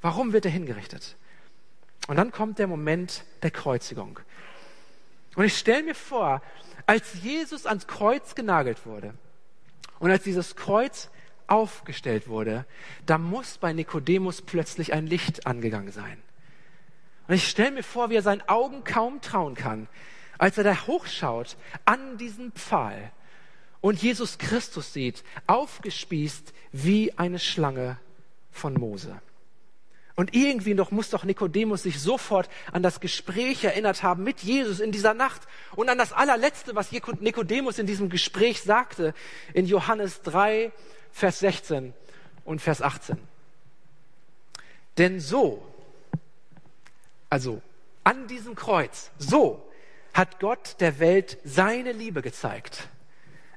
Warum 0.00 0.32
wird 0.32 0.44
er 0.44 0.50
hingerichtet? 0.50 1.16
Und 2.08 2.16
dann 2.16 2.32
kommt 2.32 2.58
der 2.58 2.66
Moment 2.66 3.24
der 3.42 3.50
Kreuzigung. 3.50 4.18
Und 5.36 5.44
ich 5.44 5.56
stelle 5.56 5.82
mir 5.82 5.94
vor, 5.94 6.42
als 6.86 7.14
Jesus 7.22 7.66
ans 7.66 7.86
Kreuz 7.86 8.34
genagelt 8.34 8.84
wurde 8.84 9.14
und 9.98 10.10
als 10.10 10.22
dieses 10.22 10.54
Kreuz 10.54 11.10
aufgestellt 11.46 12.28
wurde, 12.28 12.64
da 13.06 13.18
muss 13.18 13.58
bei 13.58 13.72
Nikodemus 13.72 14.42
plötzlich 14.42 14.92
ein 14.92 15.06
Licht 15.06 15.46
angegangen 15.46 15.92
sein. 15.92 16.22
Und 17.28 17.34
ich 17.34 17.48
stelle 17.48 17.72
mir 17.72 17.82
vor, 17.82 18.10
wie 18.10 18.16
er 18.16 18.22
seinen 18.22 18.42
Augen 18.48 18.84
kaum 18.84 19.20
trauen 19.20 19.54
kann, 19.54 19.88
als 20.38 20.58
er 20.58 20.64
da 20.64 20.86
hochschaut 20.86 21.56
an 21.84 22.18
diesen 22.18 22.52
Pfahl 22.52 23.12
und 23.80 24.02
Jesus 24.02 24.38
Christus 24.38 24.92
sieht, 24.92 25.24
aufgespießt 25.46 26.52
wie 26.72 27.16
eine 27.18 27.38
Schlange 27.38 27.98
von 28.50 28.74
Mose. 28.74 29.20
Und 30.16 30.34
irgendwie 30.34 30.74
noch 30.74 30.90
muss 30.92 31.10
doch 31.10 31.24
Nikodemus 31.24 31.82
sich 31.82 32.00
sofort 32.00 32.48
an 32.72 32.82
das 32.84 33.00
Gespräch 33.00 33.64
erinnert 33.64 34.02
haben 34.02 34.22
mit 34.22 34.40
Jesus 34.40 34.78
in 34.78 34.92
dieser 34.92 35.12
Nacht 35.12 35.42
und 35.74 35.88
an 35.88 35.98
das 35.98 36.12
allerletzte, 36.12 36.76
was 36.76 36.92
Nikodemus 36.92 37.78
in 37.78 37.86
diesem 37.86 38.10
Gespräch 38.10 38.62
sagte, 38.62 39.12
in 39.54 39.66
Johannes 39.66 40.22
3, 40.22 40.72
Vers 41.14 41.38
16 41.38 41.94
und 42.44 42.60
Vers 42.60 42.82
18. 42.82 43.16
Denn 44.98 45.20
so, 45.20 45.64
also 47.30 47.62
an 48.02 48.26
diesem 48.26 48.56
Kreuz, 48.56 49.12
so 49.16 49.64
hat 50.12 50.40
Gott 50.40 50.74
der 50.80 50.98
Welt 50.98 51.38
seine 51.44 51.92
Liebe 51.92 52.20
gezeigt. 52.20 52.88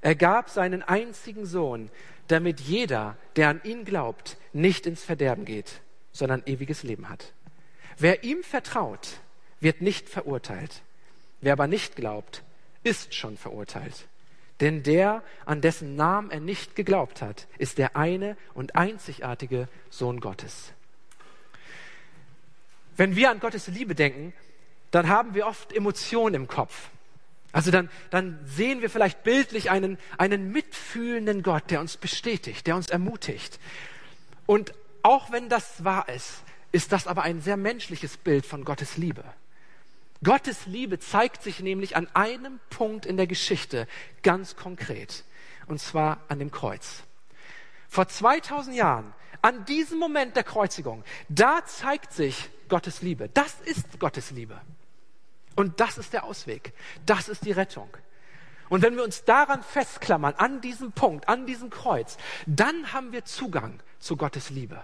Er 0.02 0.14
gab 0.14 0.52
seinen 0.52 0.84
einzigen 0.84 1.48
Sohn, 1.48 1.90
damit 2.28 2.60
jeder, 2.60 3.18
der 3.36 3.50
an 3.50 3.62
ihn 3.64 3.86
glaubt, 3.86 4.38
nicht 4.54 4.86
ins 4.86 5.04
Verderben 5.04 5.44
geht, 5.44 5.82
sondern 6.12 6.44
ewiges 6.46 6.84
Leben 6.84 7.10
hat. 7.10 7.34
Wer 7.98 8.24
ihm 8.24 8.44
vertraut, 8.44 9.20
wird 9.60 9.82
nicht 9.82 10.10
verurteilt. 10.10 10.84
Wer 11.42 11.54
aber 11.54 11.66
nicht 11.66 11.96
glaubt, 11.96 12.44
ist 12.84 13.16
schon 13.16 13.36
verurteilt. 13.36 14.08
Denn 14.60 14.82
der, 14.84 15.24
an 15.46 15.62
dessen 15.62 15.96
Namen 15.96 16.32
er 16.32 16.40
nicht 16.40 16.76
geglaubt 16.76 17.22
hat, 17.22 17.48
ist 17.58 17.78
der 17.78 17.96
eine 17.96 18.36
und 18.54 18.76
einzigartige 18.76 19.68
Sohn 19.90 20.20
Gottes. 20.20 20.74
Wenn 22.96 23.16
wir 23.16 23.30
an 23.30 23.40
Gottes 23.40 23.68
Liebe 23.68 23.94
denken, 23.94 24.34
dann 24.90 25.08
haben 25.08 25.36
wir 25.36 25.46
oft 25.46 25.72
Emotionen 25.74 26.34
im 26.34 26.48
Kopf. 26.48 26.90
Also 27.52 27.72
dann, 27.72 27.90
dann 28.10 28.40
sehen 28.46 28.82
wir 28.82 28.90
vielleicht 28.90 29.24
bildlich 29.24 29.70
einen, 29.70 29.98
einen 30.18 30.52
mitfühlenden 30.52 31.44
Gott, 31.44 31.70
der 31.70 31.80
uns 31.80 31.98
bestätigt, 31.98 32.66
der 32.66 32.76
uns 32.76 32.90
ermutigt. 32.90 33.60
Und 34.46 34.74
auch 35.04 35.32
wenn 35.32 35.50
das 35.50 35.84
wahr 35.84 36.10
ist, 36.10 36.44
ist 36.72 36.92
das 36.92 37.08
aber 37.08 37.24
ein 37.24 37.42
sehr 37.42 37.58
menschliches 37.58 38.18
Bild 38.18 38.46
von 38.46 38.66
Gottes 38.66 38.98
Liebe. 38.98 39.24
Gottes 40.24 40.66
Liebe 40.66 41.00
zeigt 41.00 41.44
sich 41.44 41.60
nämlich 41.60 41.96
an 41.96 42.08
einem 42.14 42.60
Punkt 42.70 43.06
in 43.06 43.18
der 43.18 43.28
Geschichte 43.28 43.88
ganz 44.24 44.56
konkret, 44.56 45.24
und 45.68 45.80
zwar 45.80 46.24
an 46.28 46.40
dem 46.40 46.52
Kreuz. 46.52 47.04
Vor 47.88 48.08
2000 48.08 48.76
Jahren, 48.76 49.14
an 49.42 49.66
diesem 49.66 50.00
Moment 50.00 50.36
der 50.36 50.44
Kreuzigung, 50.44 51.04
da 51.30 51.64
zeigt 51.66 52.14
sich 52.14 52.50
Gottes 52.68 53.02
Liebe. 53.02 53.30
Das 53.30 53.62
ist 53.62 54.00
Gottes 54.00 54.32
Liebe. 54.32 54.60
Und 55.56 55.80
das 55.80 55.98
ist 55.98 56.14
der 56.14 56.24
Ausweg. 56.24 56.74
Das 57.06 57.30
ist 57.30 57.46
die 57.46 57.52
Rettung. 57.52 57.90
Und 58.70 58.82
wenn 58.82 58.96
wir 58.96 59.04
uns 59.04 59.24
daran 59.24 59.64
festklammern, 59.64 60.36
an 60.36 60.60
diesem 60.62 60.92
Punkt, 60.92 61.30
an 61.30 61.46
diesem 61.46 61.70
Kreuz, 61.70 62.18
dann 62.46 62.92
haben 62.92 63.12
wir 63.12 63.24
Zugang 63.24 63.80
zu 64.00 64.18
Gottes 64.18 64.50
Liebe. 64.50 64.84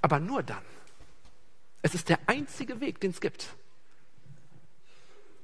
Aber 0.00 0.18
nur 0.18 0.42
dann. 0.42 0.64
Es 1.82 1.94
ist 1.94 2.08
der 2.08 2.18
einzige 2.26 2.80
Weg, 2.80 3.00
den 3.00 3.10
es 3.10 3.20
gibt 3.20 3.48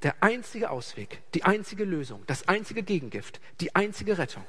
der 0.03 0.15
einzige 0.21 0.71
Ausweg, 0.71 1.23
die 1.35 1.45
einzige 1.45 1.85
Lösung, 1.85 2.23
das 2.27 2.47
einzige 2.49 2.83
Gegengift, 2.83 3.41
die 3.61 3.75
einzige 3.75 4.19
Rettung. 4.19 4.45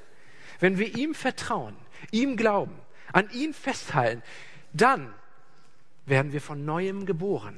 Wenn 0.60 0.78
wir 0.78 0.96
ihm 0.96 1.16
vertrauen, 1.16 1.76
ihm 2.12 2.38
glauben, 2.38 2.76
an 3.14 3.30
ihn 3.32 3.54
festhalten, 3.54 4.22
dann 4.74 5.14
werden 6.06 6.34
wir 6.34 6.42
von 6.42 6.66
neuem 6.66 7.06
geboren. 7.06 7.58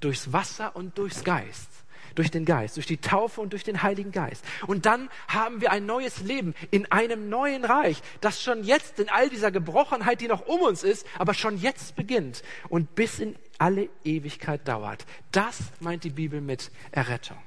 Durchs 0.00 0.32
Wasser 0.32 0.76
und 0.76 0.98
durchs 0.98 1.24
Geist. 1.24 1.70
Durch 2.14 2.30
den 2.30 2.46
Geist, 2.46 2.76
durch 2.76 2.86
die 2.86 2.96
Taufe 2.96 3.42
und 3.42 3.52
durch 3.52 3.64
den 3.64 3.82
Heiligen 3.82 4.10
Geist. 4.10 4.42
Und 4.66 4.86
dann 4.86 5.10
haben 5.28 5.60
wir 5.60 5.70
ein 5.70 5.84
neues 5.84 6.20
Leben 6.20 6.54
in 6.70 6.90
einem 6.90 7.28
neuen 7.28 7.64
Reich, 7.64 8.00
das 8.22 8.42
schon 8.42 8.64
jetzt 8.64 8.98
in 8.98 9.10
all 9.10 9.28
dieser 9.28 9.50
Gebrochenheit, 9.50 10.22
die 10.22 10.28
noch 10.28 10.46
um 10.46 10.62
uns 10.62 10.82
ist, 10.82 11.06
aber 11.18 11.34
schon 11.34 11.58
jetzt 11.58 11.94
beginnt 11.94 12.42
und 12.70 12.94
bis 12.94 13.18
in 13.18 13.36
alle 13.58 13.88
Ewigkeit 14.04 14.66
dauert. 14.66 15.06
Das 15.32 15.58
meint 15.80 16.04
die 16.04 16.10
Bibel 16.10 16.40
mit 16.40 16.70
Errettung. 16.92 17.38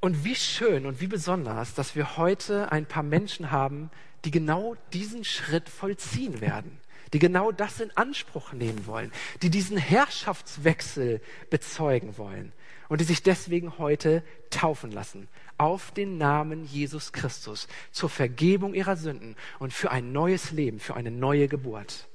Und 0.00 0.24
wie 0.24 0.36
schön 0.36 0.86
und 0.86 1.00
wie 1.00 1.08
besonders, 1.08 1.74
dass 1.74 1.96
wir 1.96 2.16
heute 2.16 2.70
ein 2.70 2.86
paar 2.86 3.02
Menschen 3.02 3.50
haben, 3.50 3.90
die 4.24 4.30
genau 4.30 4.76
diesen 4.92 5.24
Schritt 5.24 5.68
vollziehen 5.68 6.40
werden, 6.40 6.78
die 7.12 7.18
genau 7.18 7.50
das 7.50 7.80
in 7.80 7.90
Anspruch 7.96 8.52
nehmen 8.52 8.86
wollen, 8.86 9.12
die 9.42 9.50
diesen 9.50 9.76
Herrschaftswechsel 9.76 11.20
bezeugen 11.50 12.16
wollen 12.16 12.52
und 12.88 13.00
die 13.00 13.04
sich 13.04 13.22
deswegen 13.22 13.78
heute 13.78 14.22
taufen 14.50 14.92
lassen 14.92 15.28
auf 15.58 15.90
den 15.90 16.16
Namen 16.18 16.64
Jesus 16.64 17.12
Christus 17.12 17.66
zur 17.90 18.08
Vergebung 18.08 18.74
ihrer 18.74 18.96
Sünden 18.96 19.34
und 19.58 19.72
für 19.72 19.90
ein 19.90 20.12
neues 20.12 20.52
Leben, 20.52 20.78
für 20.78 20.94
eine 20.94 21.10
neue 21.10 21.48
Geburt. 21.48 22.08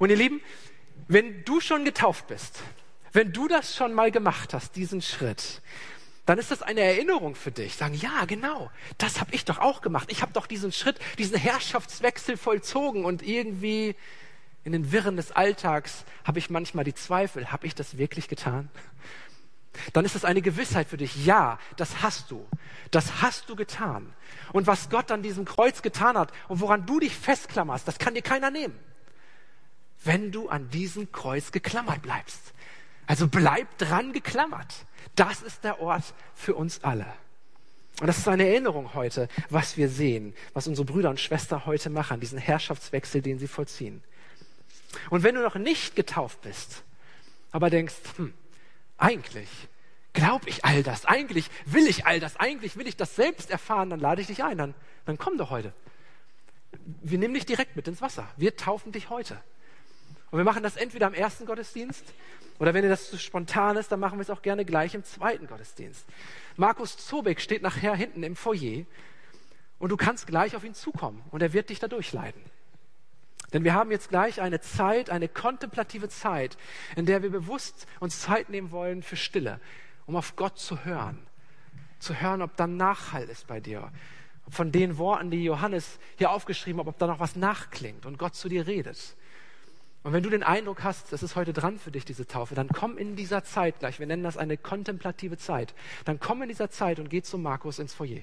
Und 0.00 0.08
ihr 0.08 0.16
Lieben, 0.16 0.40
wenn 1.08 1.44
du 1.44 1.60
schon 1.60 1.84
getauft 1.84 2.26
bist, 2.26 2.60
wenn 3.12 3.32
du 3.32 3.48
das 3.48 3.76
schon 3.76 3.92
mal 3.92 4.10
gemacht 4.10 4.54
hast, 4.54 4.74
diesen 4.74 5.02
Schritt, 5.02 5.60
dann 6.24 6.38
ist 6.38 6.50
das 6.50 6.62
eine 6.62 6.80
Erinnerung 6.80 7.34
für 7.34 7.50
dich. 7.50 7.76
Sagen, 7.76 7.92
ja, 7.92 8.24
genau, 8.24 8.70
das 8.96 9.20
habe 9.20 9.34
ich 9.34 9.44
doch 9.44 9.58
auch 9.58 9.82
gemacht. 9.82 10.10
Ich 10.10 10.22
habe 10.22 10.32
doch 10.32 10.46
diesen 10.46 10.72
Schritt, 10.72 10.98
diesen 11.18 11.36
Herrschaftswechsel 11.36 12.38
vollzogen 12.38 13.04
und 13.04 13.22
irgendwie 13.22 13.94
in 14.64 14.72
den 14.72 14.90
Wirren 14.90 15.16
des 15.16 15.32
Alltags 15.32 16.04
habe 16.24 16.38
ich 16.38 16.48
manchmal 16.48 16.84
die 16.84 16.94
Zweifel, 16.94 17.52
habe 17.52 17.66
ich 17.66 17.74
das 17.74 17.98
wirklich 17.98 18.26
getan? 18.26 18.70
Dann 19.92 20.06
ist 20.06 20.16
es 20.16 20.24
eine 20.24 20.40
Gewissheit 20.40 20.88
für 20.88 20.96
dich, 20.96 21.26
ja, 21.26 21.58
das 21.76 22.00
hast 22.00 22.30
du. 22.30 22.48
Das 22.90 23.20
hast 23.20 23.50
du 23.50 23.54
getan. 23.54 24.14
Und 24.54 24.66
was 24.66 24.88
Gott 24.88 25.10
an 25.10 25.22
diesem 25.22 25.44
Kreuz 25.44 25.82
getan 25.82 26.16
hat 26.16 26.32
und 26.48 26.60
woran 26.60 26.86
du 26.86 27.00
dich 27.00 27.14
festklammerst, 27.14 27.86
das 27.86 27.98
kann 27.98 28.14
dir 28.14 28.22
keiner 28.22 28.50
nehmen. 28.50 28.78
Wenn 30.02 30.32
du 30.32 30.48
an 30.48 30.70
diesem 30.70 31.12
Kreuz 31.12 31.52
geklammert 31.52 32.02
bleibst. 32.02 32.52
Also 33.06 33.28
bleib 33.28 33.76
dran 33.78 34.12
geklammert. 34.12 34.86
Das 35.16 35.42
ist 35.42 35.64
der 35.64 35.80
Ort 35.80 36.14
für 36.34 36.54
uns 36.54 36.84
alle. 36.84 37.06
Und 38.00 38.06
das 38.06 38.18
ist 38.18 38.28
eine 38.28 38.48
Erinnerung 38.48 38.94
heute, 38.94 39.28
was 39.50 39.76
wir 39.76 39.88
sehen, 39.88 40.34
was 40.54 40.66
unsere 40.66 40.86
Brüder 40.86 41.10
und 41.10 41.20
Schwestern 41.20 41.66
heute 41.66 41.90
machen, 41.90 42.20
diesen 42.20 42.38
Herrschaftswechsel, 42.38 43.20
den 43.20 43.38
sie 43.38 43.48
vollziehen. 43.48 44.02
Und 45.10 45.22
wenn 45.22 45.34
du 45.34 45.42
noch 45.42 45.56
nicht 45.56 45.96
getauft 45.96 46.40
bist, 46.40 46.82
aber 47.50 47.68
denkst, 47.68 47.94
hm, 48.16 48.32
eigentlich 48.96 49.48
glaube 50.12 50.48
ich 50.48 50.64
all 50.64 50.82
das, 50.82 51.04
eigentlich 51.04 51.50
will 51.66 51.86
ich 51.86 52.06
all 52.06 52.20
das, 52.20 52.36
eigentlich 52.36 52.76
will 52.76 52.86
ich 52.86 52.96
das 52.96 53.16
selbst 53.16 53.50
erfahren, 53.50 53.90
dann 53.90 54.00
lade 54.00 54.20
ich 54.20 54.28
dich 54.28 54.42
ein, 54.42 54.56
dann, 54.56 54.74
dann 55.04 55.18
komm 55.18 55.36
doch 55.36 55.50
heute. 55.50 55.72
Wir 57.02 57.18
nehmen 57.18 57.34
dich 57.34 57.46
direkt 57.46 57.76
mit 57.76 57.86
ins 57.86 58.00
Wasser. 58.00 58.28
Wir 58.36 58.56
taufen 58.56 58.92
dich 58.92 59.10
heute. 59.10 59.42
Und 60.30 60.38
wir 60.38 60.44
machen 60.44 60.62
das 60.62 60.76
entweder 60.76 61.06
am 61.06 61.14
ersten 61.14 61.46
Gottesdienst 61.46 62.04
oder 62.60 62.74
wenn 62.74 62.82
dir 62.82 62.90
das 62.90 63.10
zu 63.10 63.18
spontan 63.18 63.76
ist, 63.76 63.90
dann 63.90 64.00
machen 64.00 64.18
wir 64.18 64.22
es 64.22 64.30
auch 64.30 64.42
gerne 64.42 64.64
gleich 64.64 64.94
im 64.94 65.02
zweiten 65.02 65.46
Gottesdienst. 65.46 66.06
Markus 66.56 66.98
Zobeck 66.98 67.40
steht 67.40 67.62
nachher 67.62 67.94
hinten 67.94 68.22
im 68.22 68.36
Foyer 68.36 68.84
und 69.78 69.88
du 69.88 69.96
kannst 69.96 70.26
gleich 70.26 70.54
auf 70.54 70.62
ihn 70.62 70.74
zukommen 70.74 71.22
und 71.30 71.42
er 71.42 71.54
wird 71.54 71.70
dich 71.70 71.78
da 71.78 71.88
durchleiten. 71.88 72.42
Denn 73.52 73.64
wir 73.64 73.74
haben 73.74 73.90
jetzt 73.90 74.10
gleich 74.10 74.40
eine 74.40 74.60
Zeit, 74.60 75.10
eine 75.10 75.26
kontemplative 75.26 76.08
Zeit, 76.08 76.56
in 76.96 77.06
der 77.06 77.22
wir 77.22 77.30
bewusst 77.30 77.86
uns 77.98 78.20
Zeit 78.20 78.50
nehmen 78.50 78.70
wollen 78.70 79.02
für 79.02 79.16
Stille, 79.16 79.58
um 80.06 80.14
auf 80.14 80.36
Gott 80.36 80.58
zu 80.58 80.84
hören. 80.84 81.18
Zu 81.98 82.20
hören, 82.20 82.42
ob 82.42 82.56
dann 82.56 82.76
Nachhall 82.76 83.24
ist 83.24 83.46
bei 83.46 83.58
dir. 83.58 83.90
Von 84.48 84.70
den 84.70 84.98
Worten, 84.98 85.30
die 85.30 85.44
Johannes 85.44 85.98
hier 86.16 86.30
aufgeschrieben 86.30 86.80
hat, 86.80 86.86
ob 86.86 86.98
da 86.98 87.06
noch 87.06 87.20
was 87.20 87.36
nachklingt 87.36 88.06
und 88.06 88.18
Gott 88.18 88.34
zu 88.34 88.48
dir 88.48 88.66
redet. 88.66 89.16
Und 90.02 90.14
wenn 90.14 90.22
du 90.22 90.30
den 90.30 90.42
Eindruck 90.42 90.82
hast, 90.82 91.12
das 91.12 91.22
ist 91.22 91.36
heute 91.36 91.52
dran 91.52 91.78
für 91.78 91.90
dich, 91.90 92.06
diese 92.06 92.26
Taufe, 92.26 92.54
dann 92.54 92.68
komm 92.68 92.96
in 92.96 93.16
dieser 93.16 93.44
Zeit 93.44 93.80
gleich, 93.80 93.98
wir 93.98 94.06
nennen 94.06 94.22
das 94.22 94.38
eine 94.38 94.56
kontemplative 94.56 95.36
Zeit, 95.36 95.74
dann 96.06 96.18
komm 96.18 96.42
in 96.42 96.48
dieser 96.48 96.70
Zeit 96.70 96.98
und 96.98 97.10
geh 97.10 97.20
zu 97.20 97.36
Markus 97.36 97.78
ins 97.78 97.92
Foyer. 97.92 98.22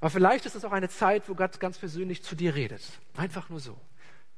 Aber 0.00 0.10
vielleicht 0.10 0.46
ist 0.46 0.56
es 0.56 0.64
auch 0.64 0.72
eine 0.72 0.88
Zeit, 0.88 1.28
wo 1.28 1.34
Gott 1.34 1.60
ganz 1.60 1.78
persönlich 1.78 2.24
zu 2.24 2.34
dir 2.34 2.54
redet. 2.54 2.82
Einfach 3.16 3.50
nur 3.50 3.60
so. 3.60 3.78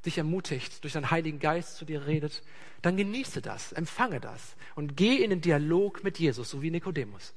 Dich 0.05 0.19
ermutigt, 0.19 0.83
durch 0.85 0.93
seinen 0.93 1.11
Heiligen 1.11 1.39
Geist 1.39 1.77
zu 1.77 1.87
dir 1.87 2.07
redet. 2.07 2.43
Dann 2.83 2.99
genieße 2.99 3.41
das, 3.41 3.73
empfange 3.73 4.21
das 4.21 4.57
und 4.75 4.97
geh 4.97 5.17
in 5.17 5.31
den 5.31 5.41
Dialog 5.41 6.05
mit 6.05 6.19
Jesus, 6.19 6.51
so 6.51 6.61
wie 6.61 6.71
Nikodemus. 6.71 7.33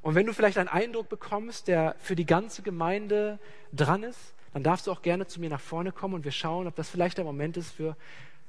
Und 0.00 0.14
wenn 0.14 0.26
du 0.26 0.32
vielleicht 0.32 0.58
einen 0.58 0.68
Eindruck 0.68 1.08
bekommst, 1.08 1.66
der 1.66 1.96
für 1.98 2.14
die 2.14 2.26
ganze 2.26 2.62
Gemeinde 2.62 3.40
dran 3.72 4.04
ist, 4.04 4.34
dann 4.54 4.62
darfst 4.62 4.86
du 4.86 4.92
auch 4.92 5.02
gerne 5.02 5.26
zu 5.26 5.40
mir 5.40 5.50
nach 5.50 5.60
vorne 5.60 5.92
kommen 5.92 6.14
und 6.14 6.24
wir 6.24 6.32
schauen, 6.32 6.68
ob 6.68 6.76
das 6.76 6.88
vielleicht 6.88 7.18
der 7.18 7.24
Moment 7.24 7.56
ist, 7.56 7.72
für 7.72 7.96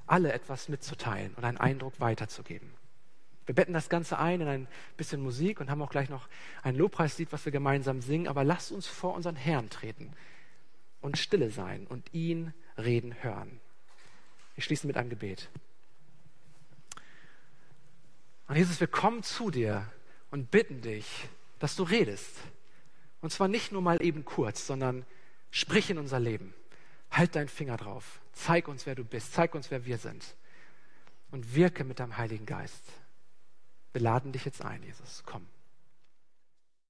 alle 0.08 0.32
etwas 0.32 0.70
mitzuteilen 0.70 1.34
und 1.34 1.44
einen 1.44 1.58
Eindruck 1.58 2.00
weiterzugeben. 2.00 2.72
Wir 3.48 3.56
betten 3.56 3.74
das 3.74 3.90
Ganze 3.90 4.20
ein 4.20 4.42
in 4.42 4.48
ein 4.48 4.68
bisschen 4.98 5.22
Musik 5.22 5.60
und 5.60 5.70
haben 5.70 5.82
auch 5.82 5.90
gleich 5.90 6.10
noch 6.10 6.28
ein 6.62 6.76
Lobpreislied, 6.76 7.32
was 7.32 7.46
wir 7.46 7.52
gemeinsam 7.52 8.02
singen. 8.02 8.28
Aber 8.28 8.44
lasst 8.44 8.72
uns 8.72 8.88
vor 8.88 9.16
unseren 9.16 9.36
Herrn 9.36 9.70
treten 9.70 10.14
und 11.02 11.18
stille 11.18 11.50
sein 11.50 11.86
und 11.88 12.14
ihn 12.14 12.54
reden 12.78 13.24
hören. 13.24 13.60
Ich 14.56 14.66
schließe 14.66 14.88
mit 14.88 14.98
einem 14.98 15.10
Gebet. 15.10 15.50
Und 18.48 18.56
Jesus, 18.58 18.80
wir 18.80 18.88
kommen 18.88 19.24
zu 19.24 19.50
dir 19.50 19.92
und 20.30 20.52
bitten 20.52 20.82
dich, 20.82 21.28
dass 21.60 21.76
du 21.76 21.84
redest. 21.84 22.38
Und 23.22 23.32
zwar 23.32 23.48
nicht 23.48 23.72
nur 23.72 23.82
mal 23.82 24.04
eben 24.04 24.24
kurz, 24.24 24.68
sondern 24.68 25.04
sprich 25.56 25.90
in 25.90 25.98
unser 25.98 26.20
Leben. 26.20 26.54
Halt 27.10 27.36
deinen 27.36 27.48
Finger 27.48 27.78
drauf. 27.78 28.20
Zeig 28.34 28.68
uns, 28.68 28.86
wer 28.86 28.94
du 28.94 29.06
bist. 29.06 29.32
Zeig 29.34 29.56
uns, 29.56 29.72
wer 29.72 29.86
wir 29.86 29.98
sind. 29.98 30.36
Und 31.32 31.56
wirke 31.56 31.86
mit 31.86 32.00
deinem 32.00 32.18
Heiligen 32.18 32.46
Geist. 32.46 32.84
Wir 33.94 34.02
laden 34.02 34.34
dich 34.34 34.44
jetzt 34.44 34.64
ein, 34.64 34.84
Jesus. 34.84 35.24
Komm. 35.26 35.48